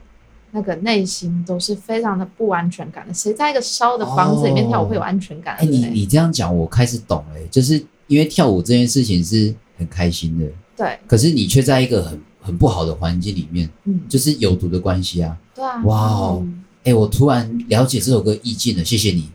[0.50, 3.14] 那个内心都是非常的不安全感的。
[3.14, 5.56] 谁在一个烧的房子里面跳舞会有安全感？
[5.56, 10.46] 哎、哦，你你这样讲，我开始懂了，就是因为跳舞这件事情是很开心的，
[10.76, 10.98] 对。
[11.06, 15.36] 可是你却在一个很很不好的环境里面，嗯，就是有毒的关系啊。
[15.54, 15.82] 对啊。
[15.84, 16.46] 哇哦，
[16.84, 19.30] 哎，我突然了解这首歌意境了，谢谢你。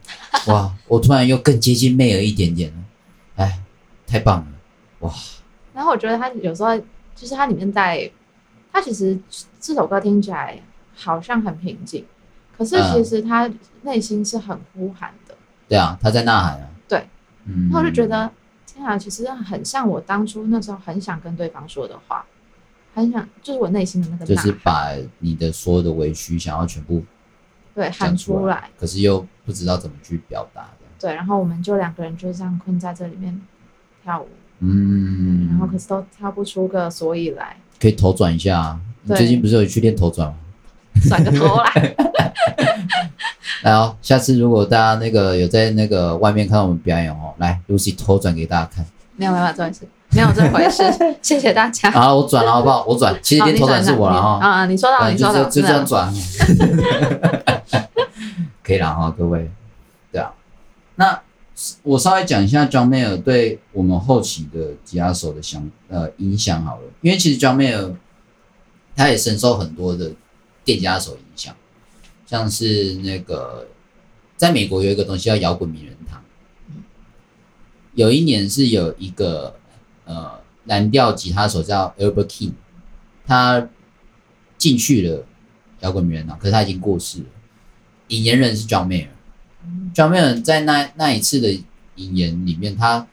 [0.48, 2.78] 哇，我突然又更接近妹儿一点点了，
[3.38, 3.60] 哎，
[4.06, 4.48] 太棒了，
[5.00, 5.12] 哇。
[5.74, 6.78] 然后我觉得他有时候
[7.16, 8.10] 就是他里面在，
[8.72, 9.18] 他其实
[9.60, 10.60] 这首歌听起来
[10.96, 12.04] 好像很平静，
[12.58, 13.52] 可是其实他
[13.84, 15.36] 内心是很呼喊的。
[15.36, 15.38] 嗯、
[15.70, 16.68] 对啊，他在呐喊啊。
[16.88, 17.08] 对，
[17.46, 17.70] 嗯。
[17.70, 18.32] 然后我就觉得，
[18.66, 22.26] 天啊，其实很像我当初那时候很想跟对方说的话，
[22.96, 27.04] 很想就是我内心的那个，就是把你的所有的委屈想要全部
[27.76, 30.86] 对喊出来，可是又不知道怎么去表达的。
[31.00, 33.40] 对，然后我们就两个人就这样困在这里面
[34.04, 34.28] 跳舞。
[34.60, 37.56] 嗯，然后可是都挑不出个所以来。
[37.80, 38.80] 可以头转一下啊！
[39.04, 40.34] 你最近不是有去练头转吗？
[41.08, 41.96] 转个头 来。
[43.64, 48.84] 来哦，下次如果大家那个有在那个外面看到我们表演哦，来，Lucy 头转给大家看。
[49.16, 50.84] 没有没有，不好意思，没有这回事。
[51.22, 51.92] 谢谢大家。
[51.92, 52.84] 好，我转了好不好？
[52.88, 54.40] 我转，其实练头转是我了哈。
[54.42, 56.12] 啊，你说到，你说到，就这样转。
[58.64, 59.50] 可以了哈，各位。
[60.12, 60.32] 对啊，
[60.96, 61.20] 那。
[61.82, 67.96] 我稍微讲一下 John Mayer 对我们后期的吉他手的想呃影响好了，因为其实 John Mayer
[68.96, 70.14] 他也深受很多的
[70.64, 71.56] 电吉他手影响，
[72.28, 73.68] 像是那个
[74.36, 76.24] 在美国有一个东西叫摇滚名人堂，
[77.96, 79.56] 有一年是有一个
[80.06, 82.52] 呃蓝调吉他手叫 Albert King，
[83.26, 83.68] 他
[84.60, 85.26] 进去了
[85.80, 87.26] 摇滚名人堂，可是他已经过世了，
[88.10, 89.08] 引言人是 John Mayer。
[89.94, 91.52] John Mayer 在那那一次的
[91.96, 93.08] 引言里面，他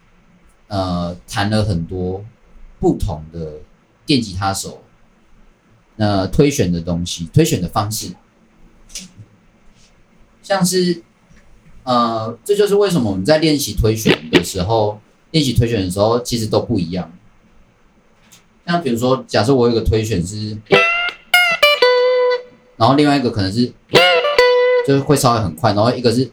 [0.68, 2.24] 呃谈了很多
[2.78, 3.54] 不同的
[4.04, 4.82] 电吉他手，
[5.96, 8.14] 呃推选的东西，推选的方式，
[10.42, 11.02] 像是
[11.84, 15.00] 呃这就是为什么我们在练习推选的时候，
[15.30, 17.10] 练习推选的时候其实都不一样。
[18.66, 20.58] 像比如说，假设我有个推选是，
[22.76, 23.72] 然后另外一个可能是，
[24.86, 26.30] 就是会稍微很快，然后一个是。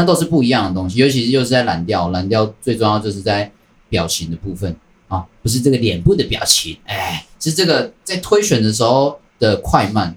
[0.00, 3.52] 那都是不一样的东西，尤其是又是在蓝调，蓝调最重要就是在
[3.90, 4.74] 表情的部分
[5.08, 10.16] 啊，不是这个脸部的表情，哎，是这个在推选的时候的快慢，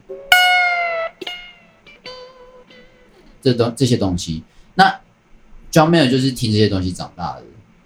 [3.42, 4.42] 这东这些东西。
[4.76, 4.90] 那
[5.70, 7.44] John Mayer 就是听这些东西长大的，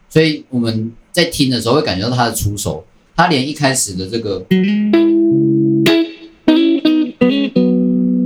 [0.07, 2.85] 所以我们在听的时候会感觉到他的出手，
[3.15, 4.45] 他连一开始的这个，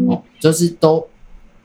[0.10, 1.08] 哦，就是都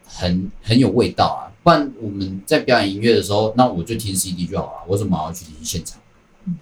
[0.05, 1.46] 很很有味道啊。
[1.67, 6.01] 不然我们在表演音乐的时候，那我就听 CD 就好了，我怎么还要去听现场？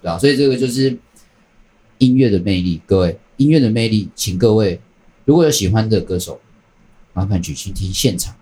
[0.00, 0.98] 对啊，所以这个就是
[1.98, 2.80] 音乐的魅力。
[2.86, 4.80] 各位，音乐的魅力，请各位
[5.26, 6.40] 如果有喜欢的歌手，
[7.12, 8.34] 麻烦去去听现场。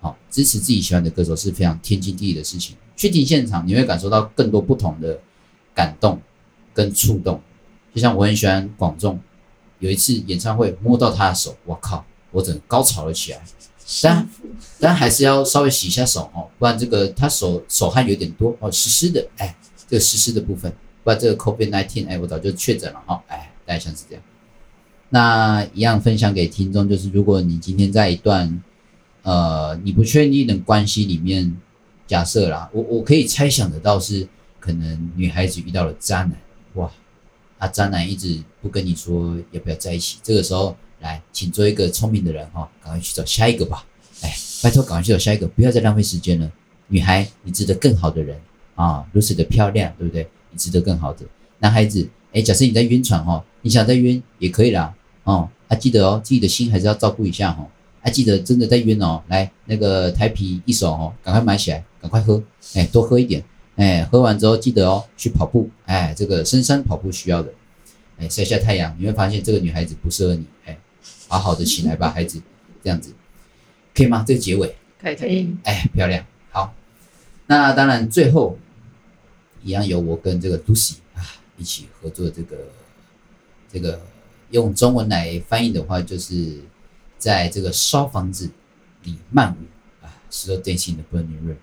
[0.00, 2.74] 好，支持自己喜欢的歌手是非常天经地义的事情。
[2.96, 5.20] 去听现场，你会感受到更多不同的
[5.72, 6.20] 感动
[6.74, 7.40] 跟触动。
[7.94, 9.20] 就像我很喜欢广仲，
[9.78, 13.40] 有一次演唱会摸到他的手，我靠，我整个高潮了起来。
[14.02, 14.28] 但
[14.78, 19.56] 但还是要稍微洗一下手哦，不然这个他手手汗有点多哦，湿湿的，哎，
[19.88, 20.70] 这个湿湿的部分，
[21.02, 24.22] 不然这个 COVID-19，哎，我早就确诊了哈，哎，大概像是这样。
[25.08, 28.62] 那一样分享给听众，就是如果你今天在一段
[29.22, 31.56] 呃你不确定的关系里面，
[32.06, 34.28] 假设啦，我我可以猜想得到是
[34.60, 36.32] 可能女孩子遇到了渣男，
[36.74, 36.90] 哇，
[37.56, 40.76] 啊渣男一直不跟你说要不要在一起，这个时候。
[41.00, 43.84] 来，请做一个聪明的人哈，赶快去找下一个吧。
[44.22, 46.50] 哎，拜托，赶快去找下一个，不要再浪费时间了。
[46.88, 48.36] 女孩，你值得更好的人
[48.74, 50.26] 啊，如此的漂亮，对不对？
[50.50, 51.24] 你值得更好的。
[51.58, 54.92] 男孩子，哎，假设你在晕船哈，你想再晕也可以啦。
[55.24, 57.64] 哦，还、记得哦，自己的心还是要照顾一下哈。
[58.00, 62.42] 还、记得真的在晕哦，来那个台啤一手哦，赶快买起来，赶快喝，
[62.74, 63.44] 哎，多喝一点，
[63.76, 67.52] 哎，喝完之后记得哦，去跑步，哎，这个深山跑步需要的，
[68.18, 70.76] 哎，晒下太阳，你会发现这个女孩子不适合你，哎。
[71.28, 72.42] 好好的起来吧，孩子，
[72.82, 73.12] 这样子
[73.94, 74.24] 可以吗？
[74.26, 76.74] 这个结尾可以可以，哎，漂亮，好。
[77.46, 78.58] 那当然，最后
[79.62, 81.22] 一样由我跟这个 Lucy 啊
[81.56, 82.56] 一起合作这个
[83.72, 84.00] 这个
[84.50, 86.60] 用中文来翻译的话，就是
[87.18, 88.50] 在这个烧房子
[89.04, 91.56] 里漫舞啊，石头电信的 Burning Rain。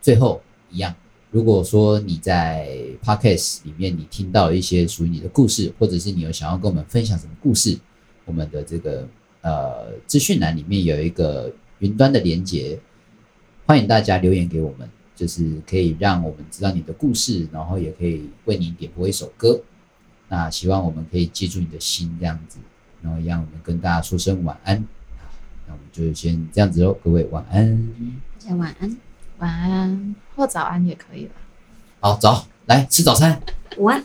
[0.00, 0.94] 最后一样，
[1.30, 7.78] 如果说你在 Podcast 里面你听到一些属于你的故事，或者是你有想要跟我们分享什么故事。
[8.24, 9.08] 我们的这个
[9.42, 12.78] 呃资讯栏里面有一个云端的连接，
[13.66, 19.60] 欢迎大家留言给我们，就是可以让我们知道你的故事，然后也可以为你点播一首歌。
[20.28, 22.58] 那希望我们可以记住你的心，这样子，
[23.02, 24.76] 然后让我们跟大家说声晚安。
[25.66, 27.88] 那我们就先这样子喽，各位晚安。
[28.40, 28.96] 大家晚安，
[29.38, 31.32] 晚安或早安也可以了。
[32.00, 33.40] 好，早，来吃早餐。
[33.76, 34.04] 午安。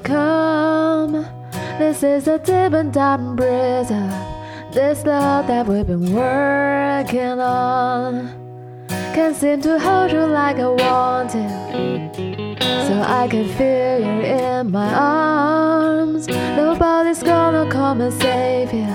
[0.00, 1.26] Calm.
[1.78, 3.90] This is a deep and dark breeze
[4.76, 8.86] this love that we've been working on.
[9.14, 11.48] Can't seem to hold you like I want to.
[12.86, 16.28] So I can feel you in my arms.
[16.28, 18.86] Nobody's gonna come and save you.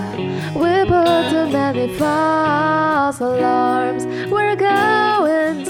[0.54, 4.06] We put too many false alarms.
[4.32, 5.66] We're going